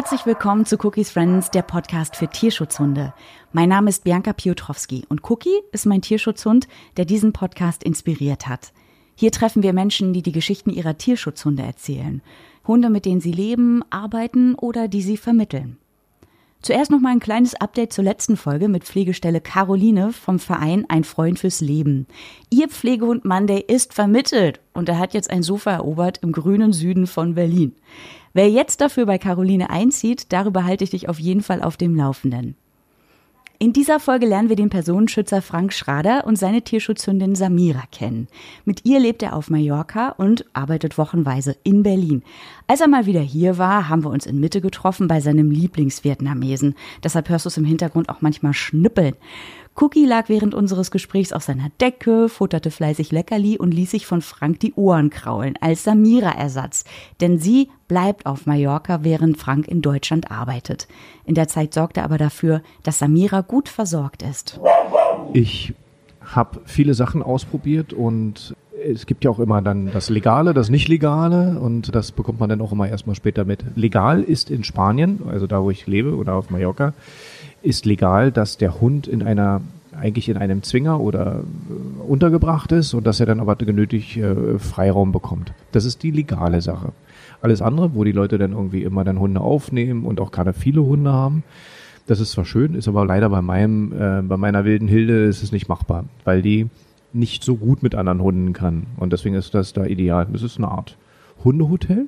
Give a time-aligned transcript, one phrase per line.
[0.00, 3.12] Herzlich willkommen zu Cookies Friends, der Podcast für Tierschutzhunde.
[3.50, 8.72] Mein Name ist Bianca Piotrowski und Cookie ist mein Tierschutzhund, der diesen Podcast inspiriert hat.
[9.16, 12.22] Hier treffen wir Menschen, die die Geschichten ihrer Tierschutzhunde erzählen.
[12.64, 15.78] Hunde, mit denen sie leben, arbeiten oder die sie vermitteln.
[16.62, 21.02] Zuerst noch mal ein kleines Update zur letzten Folge mit Pflegestelle Caroline vom Verein Ein
[21.02, 22.06] Freund fürs Leben.
[22.50, 27.08] Ihr Pflegehund Monday ist vermittelt und er hat jetzt ein Sofa erobert im grünen Süden
[27.08, 27.74] von Berlin.
[28.32, 31.96] Wer jetzt dafür bei Caroline einzieht, darüber halte ich dich auf jeden Fall auf dem
[31.96, 32.56] Laufenden.
[33.60, 38.28] In dieser Folge lernen wir den Personenschützer Frank Schrader und seine Tierschutzhündin Samira kennen.
[38.64, 42.22] Mit ihr lebt er auf Mallorca und arbeitet wochenweise in Berlin.
[42.68, 46.76] Als er mal wieder hier war, haben wir uns in Mitte getroffen bei seinem Lieblingsvietnamesen.
[47.02, 49.16] Deshalb hörst du es im Hintergrund auch manchmal schnippeln.
[49.80, 54.22] Cookie lag während unseres Gesprächs auf seiner Decke, futterte fleißig Leckerli und ließ sich von
[54.22, 56.82] Frank die Ohren kraulen als Samira-Ersatz.
[57.20, 60.88] Denn sie bleibt auf Mallorca, während Frank in Deutschland arbeitet.
[61.24, 64.58] In der Zeit sorgt er aber dafür, dass Samira gut versorgt ist.
[65.32, 65.74] Ich
[66.22, 71.58] habe viele Sachen ausprobiert und es gibt ja auch immer dann das Legale, das Nicht-Legale
[71.60, 73.64] und das bekommt man dann auch immer erstmal später mit.
[73.76, 76.94] Legal ist in Spanien, also da wo ich lebe oder auf Mallorca,
[77.68, 79.60] ist legal, dass der Hund in einer
[79.92, 84.58] eigentlich in einem Zwinger oder äh, untergebracht ist und dass er dann aber genötigt äh,
[84.58, 85.52] Freiraum bekommt.
[85.72, 86.92] Das ist die legale Sache.
[87.40, 90.84] Alles andere, wo die Leute dann irgendwie immer dann Hunde aufnehmen und auch gerade viele
[90.84, 91.42] Hunde haben,
[92.06, 95.42] das ist zwar schön, ist aber leider bei meinem, äh, bei meiner wilden Hilde ist
[95.42, 96.68] es nicht machbar, weil die
[97.12, 98.86] nicht so gut mit anderen Hunden kann.
[98.96, 100.26] Und deswegen ist das da ideal.
[100.32, 100.96] Das ist eine Art
[101.44, 102.06] Hundehotel,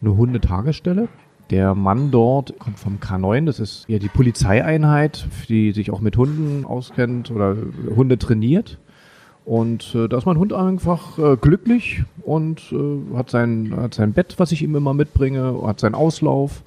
[0.00, 1.08] eine Hundetagesstelle.
[1.50, 6.16] Der Mann dort kommt vom K9, das ist ja die Polizeieinheit, die sich auch mit
[6.16, 7.56] Hunden auskennt oder
[7.94, 8.78] Hunde trainiert.
[9.44, 14.14] Und äh, da ist mein Hund einfach äh, glücklich und äh, hat, sein, hat sein
[14.14, 16.62] Bett, was ich ihm immer mitbringe, hat seinen Auslauf.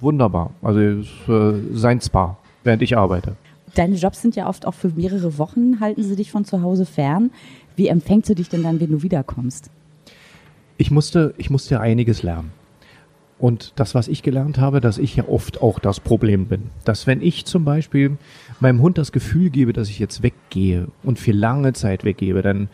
[0.00, 0.50] Wunderbar.
[0.62, 3.36] Also ist, äh, sein Spa, während ich arbeite.
[3.74, 6.86] Deine Jobs sind ja oft auch für mehrere Wochen, halten sie dich von zu Hause
[6.86, 7.30] fern.
[7.76, 9.70] Wie empfängt sie dich denn dann, wenn du wiederkommst?
[10.78, 12.50] Ich musste, ich musste einiges lernen.
[13.38, 16.70] Und das, was ich gelernt habe, dass ich ja oft auch das Problem bin.
[16.84, 18.16] Dass wenn ich zum Beispiel
[18.60, 22.68] meinem Hund das Gefühl gebe, dass ich jetzt weggehe und für lange Zeit weggebe, dann,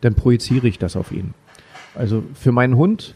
[0.00, 1.34] dann projiziere ich das auf ihn.
[1.94, 3.14] Also für meinen Hund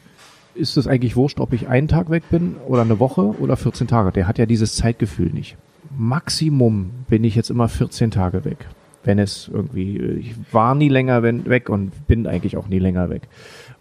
[0.55, 3.87] ist es eigentlich wurscht, ob ich einen Tag weg bin oder eine Woche oder 14
[3.87, 4.13] Tage.
[4.13, 5.57] Der hat ja dieses Zeitgefühl nicht.
[5.97, 8.69] Maximum bin ich jetzt immer 14 Tage weg.
[9.05, 13.23] Wenn es irgendwie, ich war nie länger weg und bin eigentlich auch nie länger weg.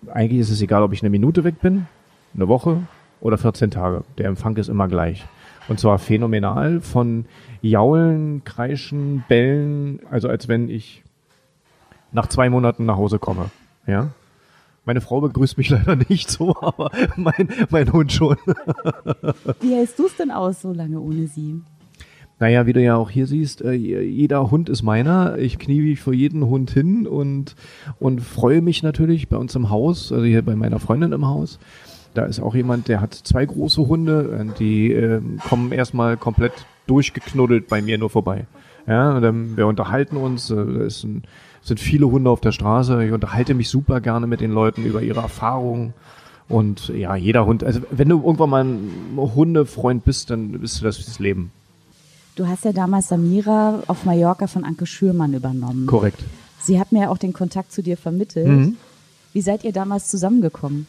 [0.08, 1.88] Eigentlich ist es egal, ob ich eine Minute weg bin,
[2.34, 2.84] eine Woche,
[3.22, 4.04] oder 14 Tage.
[4.18, 5.26] Der Empfang ist immer gleich.
[5.68, 7.26] Und zwar phänomenal von
[7.62, 11.04] Jaulen, Kreischen, Bellen, also als wenn ich
[12.12, 13.52] nach zwei Monaten nach Hause komme.
[13.86, 14.10] Ja.
[14.86, 18.38] Meine Frau begrüßt mich leider nicht so, aber mein, mein Hund schon.
[19.62, 21.62] Wie hältst du es denn aus, so lange ohne sie?
[22.40, 25.38] Naja, wie du ja auch hier siehst, äh, jeder Hund ist meiner.
[25.38, 27.56] Ich knie mich vor jeden Hund hin und,
[28.00, 31.60] und freue mich natürlich bei uns im Haus, also hier bei meiner Freundin im Haus,
[32.14, 36.54] da ist auch jemand, der hat zwei große Hunde, die äh, kommen erstmal komplett
[36.88, 38.46] durchgeknuddelt bei mir nur vorbei.
[38.88, 41.26] Ja, und, ähm, wir unterhalten uns, äh, es sind,
[41.62, 43.06] sind viele Hunde auf der Straße.
[43.06, 45.94] Ich unterhalte mich super gerne mit den Leuten über ihre Erfahrungen.
[46.48, 50.86] Und ja, jeder Hund, also wenn du irgendwann mal ein Hundefreund bist, dann bist du
[50.86, 51.52] das fürs Leben.
[52.36, 55.86] Du hast ja damals Samira auf Mallorca von Anke Schürmann übernommen.
[55.86, 56.24] Korrekt.
[56.60, 58.48] Sie hat mir ja auch den Kontakt zu dir vermittelt.
[58.48, 58.78] Mhm.
[59.34, 60.88] Wie seid ihr damals zusammengekommen?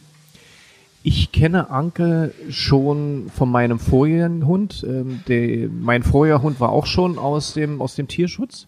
[1.03, 4.85] Ich kenne Anke schon von meinem vorherigen Hund.
[4.87, 8.67] Ähm, der, mein vorheriger Hund war auch schon aus dem, aus dem Tierschutz.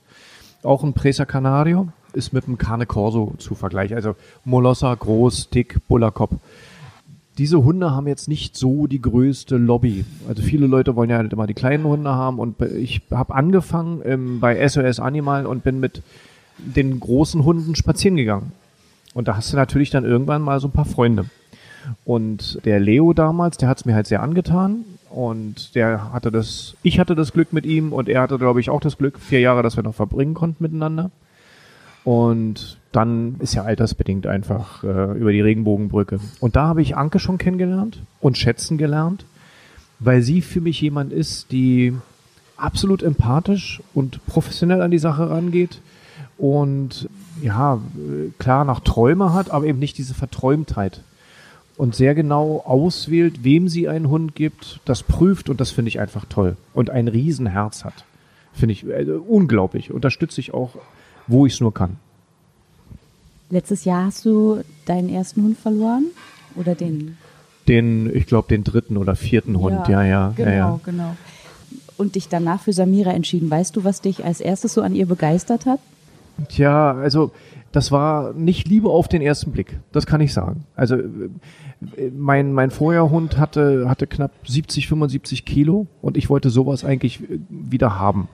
[0.64, 1.90] Auch ein Presa Canario.
[2.14, 3.96] Ist mit einem Cane Corso zu vergleichen.
[3.96, 4.16] Also
[4.46, 6.34] Molosser, groß, dick, Bullerkopf.
[7.38, 10.06] Diese Hunde haben jetzt nicht so die größte Lobby.
[10.28, 12.40] Also viele Leute wollen ja halt immer die kleinen Hunde haben.
[12.40, 16.02] Und ich habe angefangen ähm, bei SOS Animal und bin mit
[16.58, 18.54] den großen Hunden spazieren gegangen.
[19.14, 21.26] Und da hast du natürlich dann irgendwann mal so ein paar Freunde.
[22.06, 24.86] Und der Leo damals, der hat es mir halt sehr angetan.
[25.10, 28.72] Und der hatte das, ich hatte das Glück mit ihm und er hatte, glaube ich,
[28.72, 31.12] auch das Glück, vier Jahre, dass wir noch verbringen konnten miteinander.
[32.04, 36.20] Und dann ist ja altersbedingt einfach äh, über die Regenbogenbrücke.
[36.40, 39.26] Und da habe ich Anke schon kennengelernt und schätzen gelernt,
[40.00, 41.94] weil sie für mich jemand ist, die
[42.58, 45.80] absolut empathisch und professionell an die Sache rangeht
[46.38, 47.10] und
[47.42, 47.80] ja,
[48.38, 51.02] klar nach Träume hat, aber eben nicht diese Verträumtheit
[51.78, 56.00] und sehr genau auswählt, wem sie einen Hund gibt, das prüft und das finde ich
[56.00, 56.56] einfach toll.
[56.74, 58.06] Und ein Riesenherz hat.
[58.54, 59.92] Finde ich äh, unglaublich.
[59.92, 60.76] Unterstütze ich auch,
[61.28, 61.98] wo ich es nur kann.
[63.50, 66.06] Letztes Jahr hast du deinen ersten Hund verloren?
[66.56, 67.18] Oder den?
[67.68, 70.34] Den, ich glaube, den dritten oder vierten Hund, ja, ja.
[70.36, 70.80] Genau, ja, ja.
[70.84, 71.16] genau.
[71.98, 73.50] Und dich danach für Samira entschieden.
[73.50, 75.80] Weißt du, was dich als erstes so an ihr begeistert hat?
[76.50, 77.32] Tja, also
[77.72, 79.80] das war nicht Liebe auf den ersten Blick.
[79.92, 80.66] Das kann ich sagen.
[80.76, 80.98] Also
[82.16, 88.00] mein, mein Vorherhund hatte, hatte knapp 70, 75 Kilo und ich wollte sowas eigentlich wieder
[88.00, 88.30] haben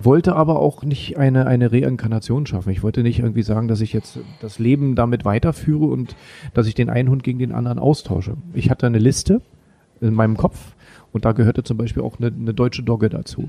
[0.00, 2.70] wollte aber auch nicht eine, eine Reinkarnation schaffen.
[2.70, 6.14] Ich wollte nicht irgendwie sagen, dass ich jetzt das Leben damit weiterführe und
[6.54, 8.36] dass ich den einen Hund gegen den anderen austausche.
[8.54, 9.42] Ich hatte eine Liste
[10.00, 10.74] in meinem Kopf
[11.12, 13.48] und da gehörte zum Beispiel auch eine, eine deutsche Dogge dazu.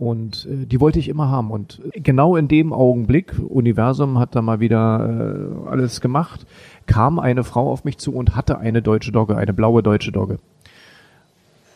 [0.00, 1.50] Und äh, die wollte ich immer haben.
[1.50, 6.46] Und genau in dem Augenblick, Universum hat da mal wieder äh, alles gemacht,
[6.86, 10.38] kam eine Frau auf mich zu und hatte eine deutsche Dogge, eine blaue deutsche Dogge.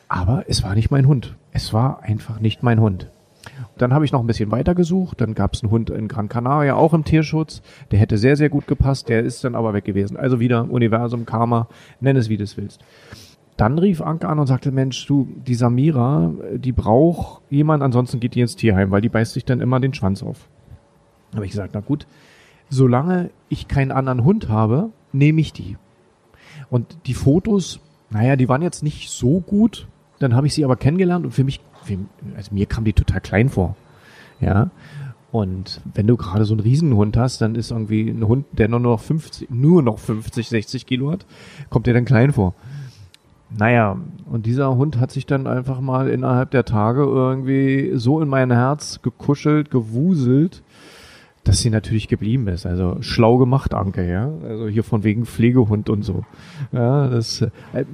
[0.08, 1.34] Aber es war nicht mein Hund.
[1.52, 3.10] Es war einfach nicht mein Hund.
[3.76, 5.20] Dann habe ich noch ein bisschen weiter gesucht.
[5.20, 7.60] Dann gab es einen Hund in Gran Canaria, auch im Tierschutz.
[7.90, 9.10] Der hätte sehr, sehr gut gepasst.
[9.10, 10.16] Der ist dann aber weg gewesen.
[10.16, 11.68] Also wieder Universum, Karma,
[12.00, 12.80] nenn es wie du es willst.
[13.56, 18.34] Dann rief Anke an und sagte, Mensch, du, die Samira, die braucht jemand, ansonsten geht
[18.34, 20.48] die ins Tierheim, weil die beißt sich dann immer den Schwanz auf.
[21.34, 22.06] Habe ich gesagt, na gut,
[22.68, 25.76] solange ich keinen anderen Hund habe, nehme ich die.
[26.68, 27.80] Und die Fotos,
[28.10, 29.86] naja, die waren jetzt nicht so gut.
[30.18, 31.60] Dann habe ich sie aber kennengelernt und für mich
[32.36, 33.76] also mir kam die total klein vor.
[34.40, 34.70] Ja.
[35.30, 38.80] Und wenn du gerade so einen Riesenhund hast, dann ist irgendwie ein Hund, der nur
[38.80, 41.26] noch 50, nur noch 50, 60 Kilo hat,
[41.70, 42.54] kommt dir dann klein vor.
[43.56, 43.96] Naja,
[44.30, 48.50] und dieser Hund hat sich dann einfach mal innerhalb der Tage irgendwie so in mein
[48.50, 50.62] Herz gekuschelt, gewuselt,
[51.44, 52.66] dass sie natürlich geblieben ist.
[52.66, 54.30] Also schlau gemacht, Anke, ja.
[54.42, 56.24] Also hier von wegen Pflegehund und so.
[56.72, 57.84] Ja, das, äh,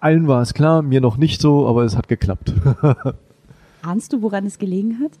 [0.00, 2.52] allen war es klar, mir noch nicht so, aber es hat geklappt.
[3.82, 5.12] Ahnst du, woran es gelegen hat?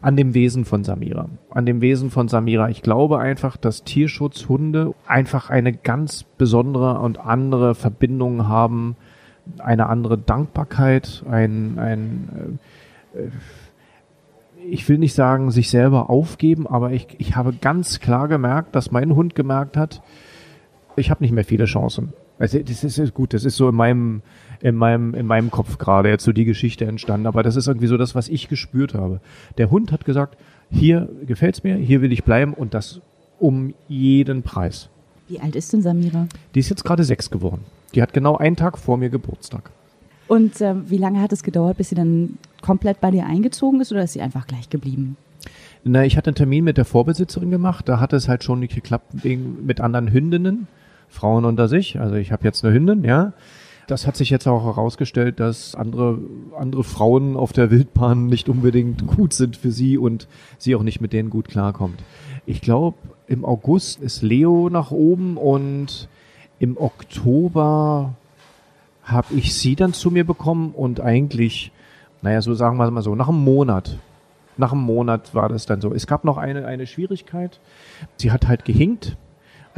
[0.00, 1.28] An dem Wesen von Samira.
[1.50, 2.68] An dem Wesen von Samira.
[2.68, 8.96] Ich glaube einfach, dass Tierschutzhunde einfach eine ganz besondere und andere Verbindung haben,
[9.58, 12.58] eine andere Dankbarkeit, ein, ein
[13.14, 13.28] äh,
[14.70, 18.90] ich will nicht sagen, sich selber aufgeben, aber ich, ich habe ganz klar gemerkt, dass
[18.90, 20.02] mein Hund gemerkt hat,
[20.96, 22.12] ich habe nicht mehr viele Chancen.
[22.38, 24.22] Also das ist gut, das ist so in meinem,
[24.60, 27.86] in meinem, in meinem Kopf gerade jetzt so die Geschichte entstanden, aber das ist irgendwie
[27.86, 29.20] so das, was ich gespürt habe.
[29.56, 30.36] Der Hund hat gesagt,
[30.70, 33.00] hier gefällt's mir, hier will ich bleiben und das
[33.38, 34.88] um jeden Preis.
[35.28, 36.26] Wie alt ist denn Samira?
[36.54, 37.64] Die ist jetzt gerade sechs geworden.
[37.94, 39.70] Die hat genau einen Tag vor mir Geburtstag.
[40.26, 43.92] Und äh, wie lange hat es gedauert, bis sie dann komplett bei dir eingezogen ist
[43.92, 45.16] oder ist sie einfach gleich geblieben?
[45.84, 47.88] Na, ich hatte einen Termin mit der Vorbesitzerin gemacht.
[47.88, 50.66] Da hat es halt schon nicht geklappt wegen mit anderen Hündinnen.
[51.08, 51.98] Frauen unter sich.
[51.98, 53.32] Also ich habe jetzt eine Hündin, ja.
[53.88, 56.18] Das hat sich jetzt auch herausgestellt, dass andere,
[56.58, 61.00] andere Frauen auf der Wildbahn nicht unbedingt gut sind für sie und sie auch nicht
[61.00, 62.04] mit denen gut klarkommt.
[62.44, 62.98] Ich glaube,
[63.28, 66.06] im August ist Leo nach oben und
[66.58, 68.12] im Oktober
[69.04, 71.72] habe ich sie dann zu mir bekommen und eigentlich,
[72.20, 73.98] naja, so sagen wir mal so, nach einem Monat.
[74.58, 75.94] Nach einem Monat war das dann so.
[75.94, 77.58] Es gab noch eine, eine Schwierigkeit.
[78.18, 79.16] Sie hat halt gehinkt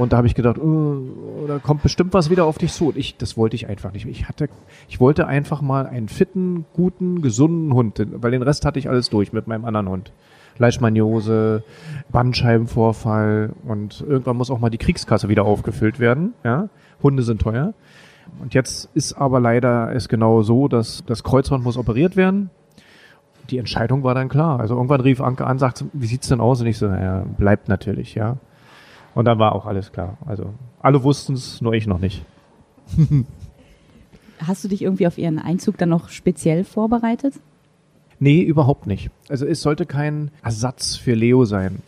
[0.00, 2.88] und da habe ich gedacht, oh, da kommt bestimmt was wieder auf dich zu.
[2.88, 4.07] Und ich, das wollte ich einfach nicht.
[4.07, 4.49] Ich hatte,
[4.88, 9.11] ich wollte einfach mal einen fitten, guten, gesunden Hund, weil den Rest hatte ich alles
[9.11, 10.12] durch mit meinem anderen Hund.
[10.57, 11.64] Leishmaniose,
[12.11, 16.33] Bandscheibenvorfall und irgendwann muss auch mal die Kriegskasse wieder aufgefüllt werden.
[16.45, 16.71] Ja,
[17.02, 17.75] Hunde sind teuer.
[18.40, 22.49] Und jetzt ist aber leider es genau so, dass das Kreuzband muss operiert werden.
[23.50, 24.61] Die Entscheidung war dann klar.
[24.61, 26.62] Also irgendwann rief Anke an, sagt, wie sieht's denn aus?
[26.62, 28.38] Und ich so, naja, bleibt natürlich, ja.
[29.14, 30.16] Und dann war auch alles klar.
[30.26, 32.24] Also alle wussten es, nur ich noch nicht.
[34.38, 37.34] Hast du dich irgendwie auf ihren Einzug dann noch speziell vorbereitet?
[38.18, 39.10] Nee, überhaupt nicht.
[39.28, 41.82] Also es sollte kein Ersatz für Leo sein,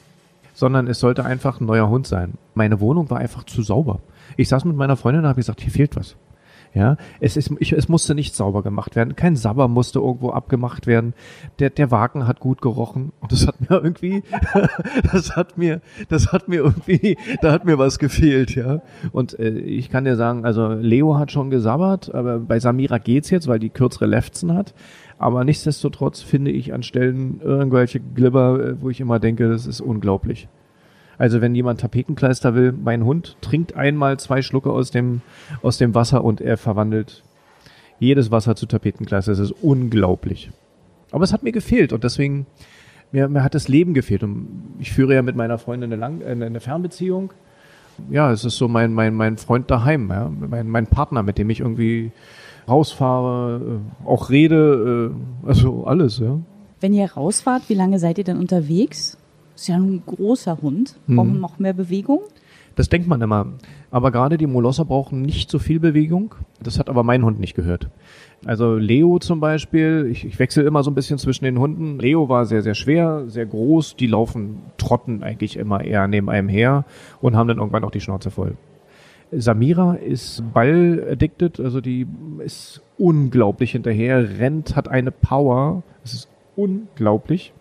[0.55, 2.35] sondern es sollte einfach ein neuer Hund sein.
[2.55, 4.01] Meine Wohnung war einfach zu sauber.
[4.37, 6.17] Ich saß mit meiner Freundin und habe gesagt, hier fehlt was.
[6.75, 9.15] Ja, es ist, ich, es musste nicht sauber gemacht werden.
[9.15, 11.13] Kein Sabber musste irgendwo abgemacht werden.
[11.59, 13.13] Der, der Wagen hat gut gerochen.
[13.21, 14.23] Und das hat mir irgendwie,
[15.13, 18.81] das hat mir, das hat mir irgendwie, da hat mir was gefehlt, ja.
[19.13, 23.29] Und äh, ich kann dir sagen, also Leo hat schon gesabbert, aber bei Samira geht's
[23.29, 24.73] jetzt, weil die kürzere Lefzen hat.
[25.19, 29.83] Aber nichtsdestotrotz finde ich an Stellen irgendwelche Glibber, äh, wo ich immer denke, das ist
[29.83, 30.49] unglaublich.
[31.19, 35.21] Also wenn jemand Tapetenkleister will, mein Hund trinkt einmal zwei Schlucke aus dem,
[35.63, 37.23] aus dem Wasser und er verwandelt
[37.99, 39.33] jedes Wasser zu Tapetenkleister.
[39.33, 40.51] Das ist unglaublich.
[41.11, 42.47] Aber es hat mir gefehlt und deswegen,
[43.13, 44.23] mir, mir hat das Leben gefehlt.
[44.23, 47.33] Und ich führe ja mit meiner Freundin eine, Lang, eine Fernbeziehung.
[48.11, 50.31] Ja, es ist so mein, mein, mein Freund daheim, ja?
[50.31, 52.11] mein, mein Partner, mit dem ich irgendwie
[52.69, 55.13] rausfahre, äh, auch rede,
[55.45, 56.39] äh, also alles, ja.
[56.81, 59.19] Wenn ihr rausfahrt, wie lange seid ihr denn unterwegs?
[59.63, 60.97] Ist ja ein großer Hund.
[61.07, 61.41] Brauchen mhm.
[61.41, 62.23] noch mehr Bewegung?
[62.75, 63.47] Das denkt man immer.
[63.93, 66.35] Aber gerade die Molosser brauchen nicht so viel Bewegung.
[66.61, 67.89] Das hat aber mein Hund nicht gehört.
[68.45, 72.01] Also Leo zum Beispiel, ich, ich wechsle immer so ein bisschen zwischen den Hunden.
[72.01, 73.95] Leo war sehr, sehr schwer, sehr groß.
[73.95, 76.85] Die laufen, trotten eigentlich immer eher neben einem her
[77.21, 78.57] und haben dann irgendwann auch die Schnauze voll.
[79.31, 82.09] Samira ist Ball-addicted, also die
[82.45, 85.85] ist unglaublich hinterher, rennt, hat eine Power.
[86.03, 87.53] Es ist unglaublich,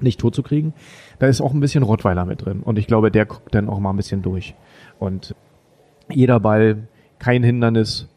[0.00, 0.74] nicht tot zu kriegen.
[1.18, 2.60] Da ist auch ein bisschen Rottweiler mit drin.
[2.60, 4.54] Und ich glaube, der guckt dann auch mal ein bisschen durch.
[4.98, 5.34] Und
[6.10, 6.88] jeder Ball,
[7.18, 8.08] kein Hindernis.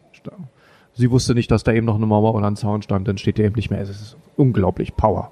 [0.94, 3.38] Sie wusste nicht, dass da eben noch eine Mauer oder ein Zaun stand, dann steht
[3.38, 3.82] der eben nicht mehr.
[3.82, 5.32] Es ist unglaublich Power.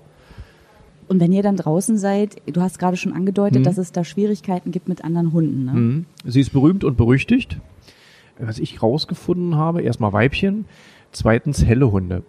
[1.08, 3.64] Und wenn ihr dann draußen seid, du hast gerade schon angedeutet, mhm.
[3.64, 5.66] dass es da Schwierigkeiten gibt mit anderen Hunden.
[5.66, 5.72] Ne?
[5.74, 6.06] Mhm.
[6.26, 7.60] Sie ist berühmt und berüchtigt.
[8.40, 10.66] Was ich rausgefunden habe, erstmal Weibchen,
[11.12, 12.24] zweitens helle Hunde.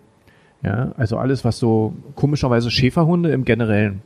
[0.62, 4.02] Ja, also alles, was so komischerweise Schäferhunde im Generellen.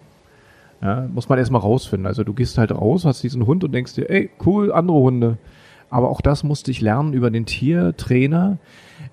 [0.82, 2.06] Ja, muss man erstmal rausfinden.
[2.06, 5.38] Also du gehst halt raus, hast diesen Hund und denkst dir, ey, cool, andere Hunde.
[5.90, 8.58] Aber auch das musste ich lernen über den Tiertrainer,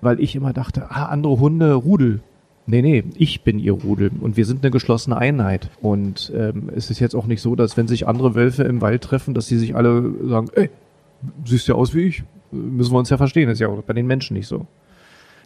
[0.00, 2.20] weil ich immer dachte, ah, andere Hunde, Rudel.
[2.66, 5.70] Nee, nee, ich bin ihr Rudel und wir sind eine geschlossene Einheit.
[5.80, 9.02] Und ähm, es ist jetzt auch nicht so, dass wenn sich andere Wölfe im Wald
[9.02, 10.70] treffen, dass sie sich alle sagen, ey,
[11.44, 13.92] siehst ja aus wie ich, müssen wir uns ja verstehen, das ist ja auch bei
[13.92, 14.66] den Menschen nicht so.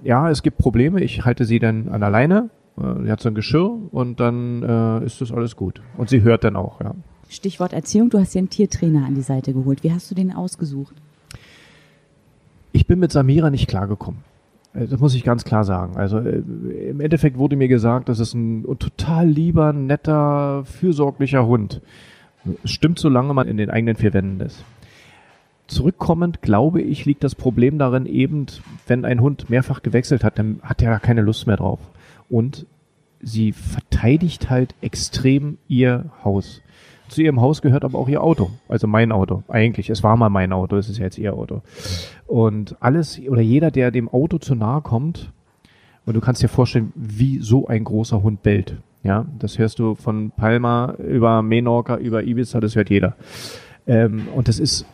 [0.05, 3.31] Ja, es gibt Probleme, ich halte sie dann an der Leine, äh, sie hat so
[3.31, 5.81] ein Geschirr und dann äh, ist das alles gut.
[5.97, 6.95] Und sie hört dann auch, ja.
[7.31, 9.83] Stichwort Erziehung, du hast dir einen Tiertrainer an die Seite geholt.
[9.83, 10.95] Wie hast du den ausgesucht?
[12.73, 14.21] Ich bin mit Samira nicht klargekommen.
[14.75, 15.97] Äh, das muss ich ganz klar sagen.
[15.97, 16.43] Also äh,
[16.91, 21.81] im Endeffekt wurde mir gesagt, das ist ein total lieber, netter, fürsorglicher Hund.
[22.67, 24.63] Stimmt, solange man in den eigenen vier Wänden ist.
[25.67, 28.47] Zurückkommend, glaube ich, liegt das Problem darin eben,
[28.87, 31.81] wenn ein Hund mehrfach gewechselt hat, dann hat er keine Lust mehr drauf.
[32.29, 32.67] Und
[33.21, 36.61] sie verteidigt halt extrem ihr Haus.
[37.09, 39.43] Zu ihrem Haus gehört aber auch ihr Auto, also mein Auto.
[39.49, 41.63] Eigentlich, es war mal mein Auto, es ist ja jetzt ihr Auto.
[42.27, 45.31] Und alles oder jeder, der dem Auto zu nahe kommt,
[46.07, 48.77] und du kannst dir vorstellen, wie so ein großer Hund bellt.
[49.03, 53.17] Ja, das hörst du von Palma über Menorca, über Ibiza, das hört jeder.
[53.87, 54.87] Ähm, und das ist,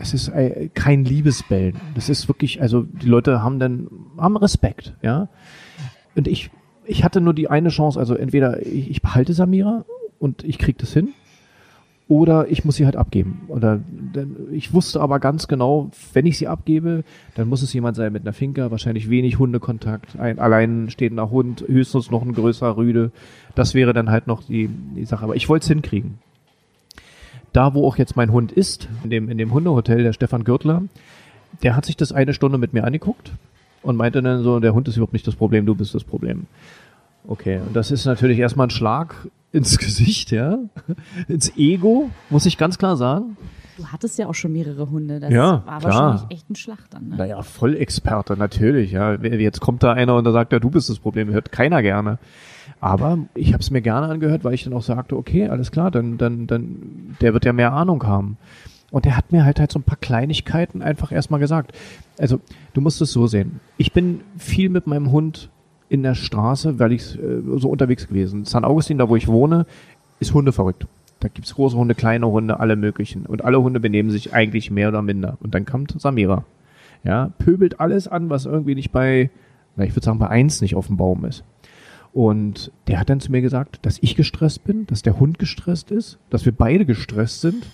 [0.00, 1.76] es ist äh, kein Liebesbellen.
[1.94, 5.28] Das ist wirklich, also die Leute haben dann, haben Respekt, ja.
[6.16, 6.50] Und ich,
[6.84, 9.84] ich hatte nur die eine Chance, also entweder ich, ich behalte Samira
[10.18, 11.10] und ich krieg das hin.
[12.08, 13.42] Oder ich muss sie halt abgeben.
[13.46, 13.80] Oder
[14.50, 17.04] ich wusste aber ganz genau, wenn ich sie abgebe,
[17.36, 21.62] dann muss es jemand sein mit einer Finca, wahrscheinlich wenig Hundekontakt, ein allein stehender Hund,
[21.68, 23.12] höchstens noch ein größerer Rüde.
[23.54, 25.22] Das wäre dann halt noch die, die Sache.
[25.22, 26.18] Aber ich wollte es hinkriegen.
[27.52, 30.82] Da, wo auch jetzt mein Hund ist, in dem, in dem Hundehotel, der Stefan Gürtler,
[31.62, 33.32] der hat sich das eine Stunde mit mir angeguckt
[33.82, 36.46] und meinte dann so, der Hund ist überhaupt nicht das Problem, du bist das Problem.
[37.26, 39.14] Okay, und das ist natürlich erstmal ein Schlag
[39.52, 40.58] ins Gesicht, ja,
[41.28, 43.36] ins Ego, muss ich ganz klar sagen.
[43.80, 45.82] Du hattest ja auch schon mehrere Hunde, das ja, war klar.
[45.82, 47.08] wahrscheinlich echt ein Schlacht dann.
[47.08, 47.16] Ne?
[47.16, 49.14] Naja, Vollexperte, natürlich, ja.
[49.14, 52.18] Jetzt kommt da einer und da sagt, ja, du bist das Problem, hört keiner gerne.
[52.80, 55.90] Aber ich habe es mir gerne angehört, weil ich dann auch sagte, okay, alles klar,
[55.90, 58.36] dann, dann, dann, der wird ja mehr Ahnung haben.
[58.90, 61.72] Und der hat mir halt halt so ein paar Kleinigkeiten einfach erstmal gesagt.
[62.18, 62.40] Also,
[62.74, 63.60] du musst es so sehen.
[63.78, 65.48] Ich bin viel mit meinem Hund
[65.88, 68.44] in der Straße, weil ich äh, so unterwegs gewesen.
[68.44, 69.64] San Augustin, da wo ich wohne,
[70.18, 70.86] ist Hunde verrückt.
[71.20, 73.26] Da gibt's große Hunde, kleine Hunde, alle möglichen.
[73.26, 75.36] Und alle Hunde benehmen sich eigentlich mehr oder minder.
[75.40, 76.44] Und dann kommt Samira.
[77.04, 79.30] Ja, pöbelt alles an, was irgendwie nicht bei,
[79.76, 81.44] na, ich würde sagen, bei eins nicht auf dem Baum ist.
[82.12, 85.90] Und der hat dann zu mir gesagt, dass ich gestresst bin, dass der Hund gestresst
[85.90, 87.66] ist, dass wir beide gestresst sind.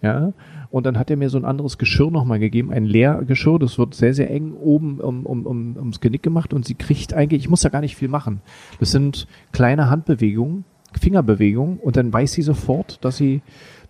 [0.00, 0.32] Ja,
[0.70, 3.58] und dann hat er mir so ein anderes Geschirr nochmal gegeben, ein Leergeschirr.
[3.58, 7.12] Das wird sehr, sehr eng oben um, um, um, ums Genick gemacht und sie kriegt
[7.12, 8.40] eigentlich, ich muss da gar nicht viel machen.
[8.80, 10.64] Das sind kleine Handbewegungen,
[10.98, 13.42] Fingerbewegungen und dann weiß sie sofort, dass sie,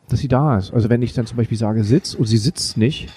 [0.09, 0.73] dass sie da ist.
[0.73, 3.11] Also wenn ich dann zum Beispiel sage, sitz und sie sitzt nicht,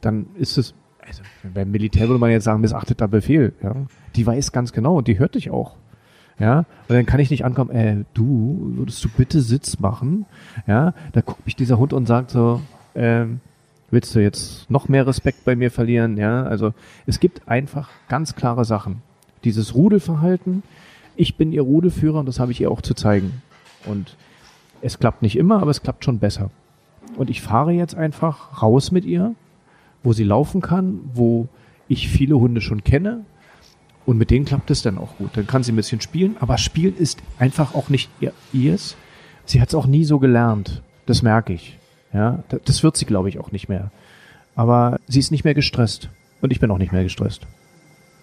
[0.00, 0.74] dann ist es,
[1.06, 1.22] also
[1.54, 3.52] beim Militär würde man jetzt sagen, missachteter Befehl.
[3.62, 3.74] Ja?
[4.16, 5.76] Die weiß ganz genau und die hört dich auch.
[6.38, 10.24] Ja, und dann kann ich nicht ankommen, äh, du, würdest du bitte Sitz machen?
[10.66, 12.62] Ja, da guckt mich dieser Hund und sagt so,
[12.94, 13.40] ähm,
[13.90, 16.16] willst du jetzt noch mehr Respekt bei mir verlieren?
[16.16, 16.72] Ja, also
[17.06, 19.02] es gibt einfach ganz klare Sachen.
[19.44, 20.62] Dieses Rudelverhalten,
[21.16, 23.42] ich bin ihr Rudelführer und das habe ich ihr auch zu zeigen.
[23.86, 24.16] Und
[24.82, 26.50] es klappt nicht immer, aber es klappt schon besser.
[27.16, 29.34] Und ich fahre jetzt einfach raus mit ihr,
[30.02, 31.48] wo sie laufen kann, wo
[31.88, 33.24] ich viele Hunde schon kenne,
[34.06, 35.30] und mit denen klappt es dann auch gut.
[35.34, 38.96] Dann kann sie ein bisschen spielen, aber Spielen ist einfach auch nicht ihr, ihrs.
[39.44, 40.82] Sie hat es auch nie so gelernt.
[41.06, 41.78] Das merke ich.
[42.12, 43.92] Ja, das wird sie, glaube ich, auch nicht mehr.
[44.56, 46.08] Aber sie ist nicht mehr gestresst.
[46.40, 47.46] Und ich bin auch nicht mehr gestresst.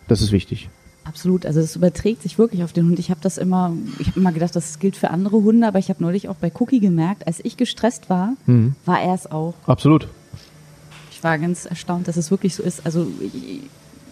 [0.08, 0.70] Das ist wichtig.
[1.08, 3.00] Absolut, also es überträgt sich wirklich auf den Hund.
[3.00, 5.90] Ich habe das immer, ich habe immer gedacht, das gilt für andere Hunde, aber ich
[5.90, 8.76] habe neulich auch bei Cookie gemerkt, als ich gestresst war, mhm.
[8.86, 9.54] war er es auch.
[9.66, 10.10] Absolut.
[11.12, 12.86] Ich war ganz erstaunt, dass es wirklich so ist.
[12.86, 13.62] Also ich,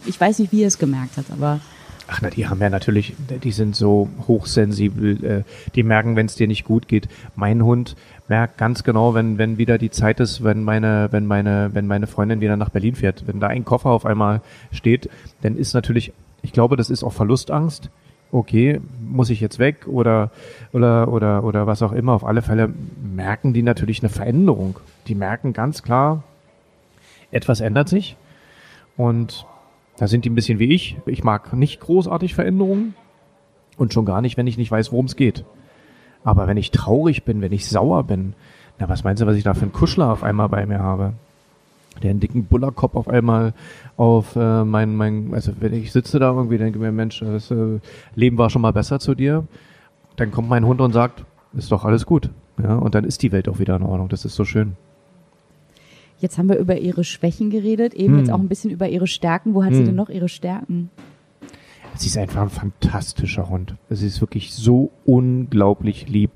[0.05, 1.59] ich weiß nicht, wie er es gemerkt hat, aber
[2.07, 6.35] Ach na, die haben ja natürlich, die sind so hochsensibel, äh, die merken, wenn es
[6.35, 7.07] dir nicht gut geht.
[7.35, 7.95] Mein Hund
[8.27, 12.05] merkt ganz genau, wenn, wenn wieder die Zeit ist, wenn meine, wenn meine, wenn meine
[12.05, 15.09] Freundin wieder nach Berlin fährt, wenn da ein Koffer auf einmal steht,
[15.41, 16.13] dann ist natürlich
[16.45, 17.89] ich glaube, das ist auch Verlustangst.
[18.31, 20.29] Okay, muss ich jetzt weg oder,
[20.73, 22.13] oder, oder, oder was auch immer.
[22.13, 22.71] Auf alle Fälle
[23.01, 24.79] merken die natürlich eine Veränderung.
[25.07, 26.21] Die merken ganz klar,
[27.31, 28.15] etwas ändert sich.
[28.95, 29.47] Und
[29.97, 30.97] da sind die ein bisschen wie ich.
[31.07, 32.93] Ich mag nicht großartig Veränderungen
[33.77, 35.45] und schon gar nicht, wenn ich nicht weiß, worum es geht.
[36.23, 38.33] Aber wenn ich traurig bin, wenn ich sauer bin,
[38.77, 41.13] na, was meinst du, was ich da für einen Kuschler auf einmal bei mir habe?
[42.01, 43.53] Der einen dicken Bullerkopf auf einmal
[43.97, 47.79] auf äh, mein, mein, also wenn ich sitze da irgendwie, denke mir, Mensch, das äh,
[48.15, 49.47] Leben war schon mal besser zu dir.
[50.15, 52.29] Dann kommt mein Hund und sagt, ist doch alles gut.
[52.61, 54.09] Ja, und dann ist die Welt auch wieder in Ordnung.
[54.09, 54.73] Das ist so schön.
[56.19, 58.19] Jetzt haben wir über ihre Schwächen geredet, eben hm.
[58.19, 59.53] jetzt auch ein bisschen über ihre Stärken.
[59.53, 59.77] Wo hat hm.
[59.77, 60.89] sie denn noch ihre Stärken?
[61.95, 63.75] Sie ist einfach ein fantastischer Hund.
[63.89, 66.31] Sie ist wirklich so unglaublich lieb.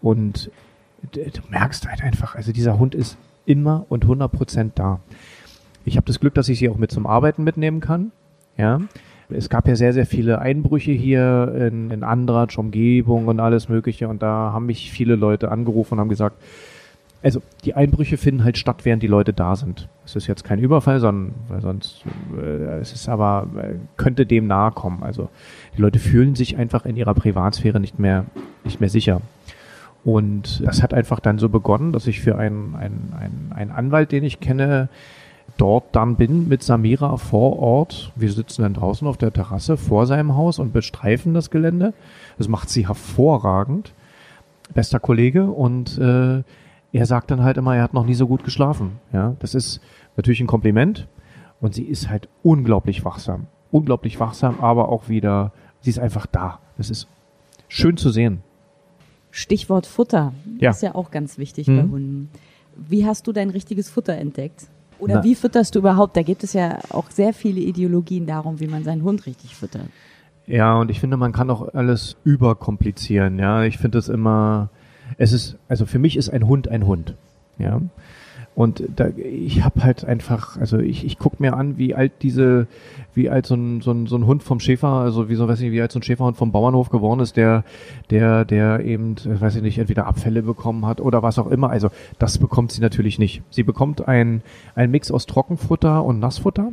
[0.00, 0.50] Und
[1.12, 5.00] du merkst halt einfach, also dieser Hund ist immer und 100 Prozent da.
[5.84, 8.12] Ich habe das Glück, dass ich sie auch mit zum Arbeiten mitnehmen kann.
[8.56, 8.80] Ja,
[9.28, 14.08] es gab ja sehr, sehr viele Einbrüche hier in, in Andratsch, Umgebung und alles Mögliche.
[14.08, 16.36] Und da haben mich viele Leute angerufen und haben gesagt,
[17.22, 19.88] also die Einbrüche finden halt statt, während die Leute da sind.
[20.04, 22.04] Es ist jetzt kein Überfall, sondern weil sonst
[22.36, 25.02] äh, es ist aber äh, könnte dem nahe kommen.
[25.02, 25.28] Also
[25.76, 28.26] die Leute fühlen sich einfach in ihrer Privatsphäre nicht mehr
[28.64, 29.22] nicht mehr sicher.
[30.06, 34.12] Und das hat einfach dann so begonnen, dass ich für einen, einen, einen, einen Anwalt,
[34.12, 34.88] den ich kenne,
[35.56, 38.12] dort dann bin mit Samira vor Ort.
[38.14, 41.92] Wir sitzen dann draußen auf der Terrasse vor seinem Haus und bestreifen das Gelände.
[42.38, 43.94] Das macht sie hervorragend.
[44.72, 45.46] Bester Kollege.
[45.46, 46.44] Und äh,
[46.92, 49.00] er sagt dann halt immer, er hat noch nie so gut geschlafen.
[49.12, 49.80] Ja, das ist
[50.16, 51.08] natürlich ein Kompliment.
[51.60, 53.48] Und sie ist halt unglaublich wachsam.
[53.72, 56.60] Unglaublich wachsam, aber auch wieder, sie ist einfach da.
[56.78, 57.08] Das ist
[57.66, 58.44] schön zu sehen.
[59.36, 60.70] Stichwort Futter ja.
[60.70, 61.76] ist ja auch ganz wichtig mhm.
[61.76, 62.30] bei Hunden.
[62.74, 64.66] Wie hast du dein richtiges Futter entdeckt?
[64.98, 65.24] Oder Na.
[65.24, 66.16] wie fütterst du überhaupt?
[66.16, 69.88] Da gibt es ja auch sehr viele Ideologien darum, wie man seinen Hund richtig füttert.
[70.46, 73.38] Ja, und ich finde, man kann auch alles überkomplizieren.
[73.38, 74.70] Ja, ich finde es immer,
[75.18, 77.14] es ist, also für mich ist ein Hund ein Hund.
[77.58, 77.82] Ja.
[78.56, 82.68] Und da, ich habe halt einfach, also ich, ich guck mir an, wie alt diese,
[83.12, 85.60] wie alt so ein, so, ein, so ein Hund vom Schäfer, also wie so, weiß
[85.60, 87.64] ich, wie alt so ein Schäferhund vom Bauernhof geworden ist, der,
[88.08, 91.68] der, der eben, weiß ich nicht, entweder Abfälle bekommen hat oder was auch immer.
[91.68, 93.42] Also das bekommt sie natürlich nicht.
[93.50, 94.40] Sie bekommt ein,
[94.74, 96.72] ein Mix aus Trockenfutter und Nassfutter.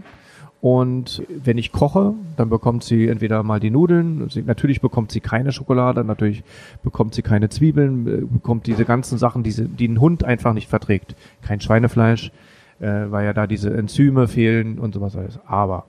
[0.64, 5.20] Und wenn ich koche, dann bekommt sie entweder mal die Nudeln, sie, natürlich bekommt sie
[5.20, 6.42] keine Schokolade, natürlich
[6.84, 10.70] bekommt sie keine Zwiebeln, äh, bekommt diese ganzen Sachen, diese, die ein Hund einfach nicht
[10.70, 11.18] verträgt.
[11.42, 12.32] Kein Schweinefleisch,
[12.80, 15.38] äh, weil ja da diese Enzyme fehlen und sowas alles.
[15.46, 15.84] Aber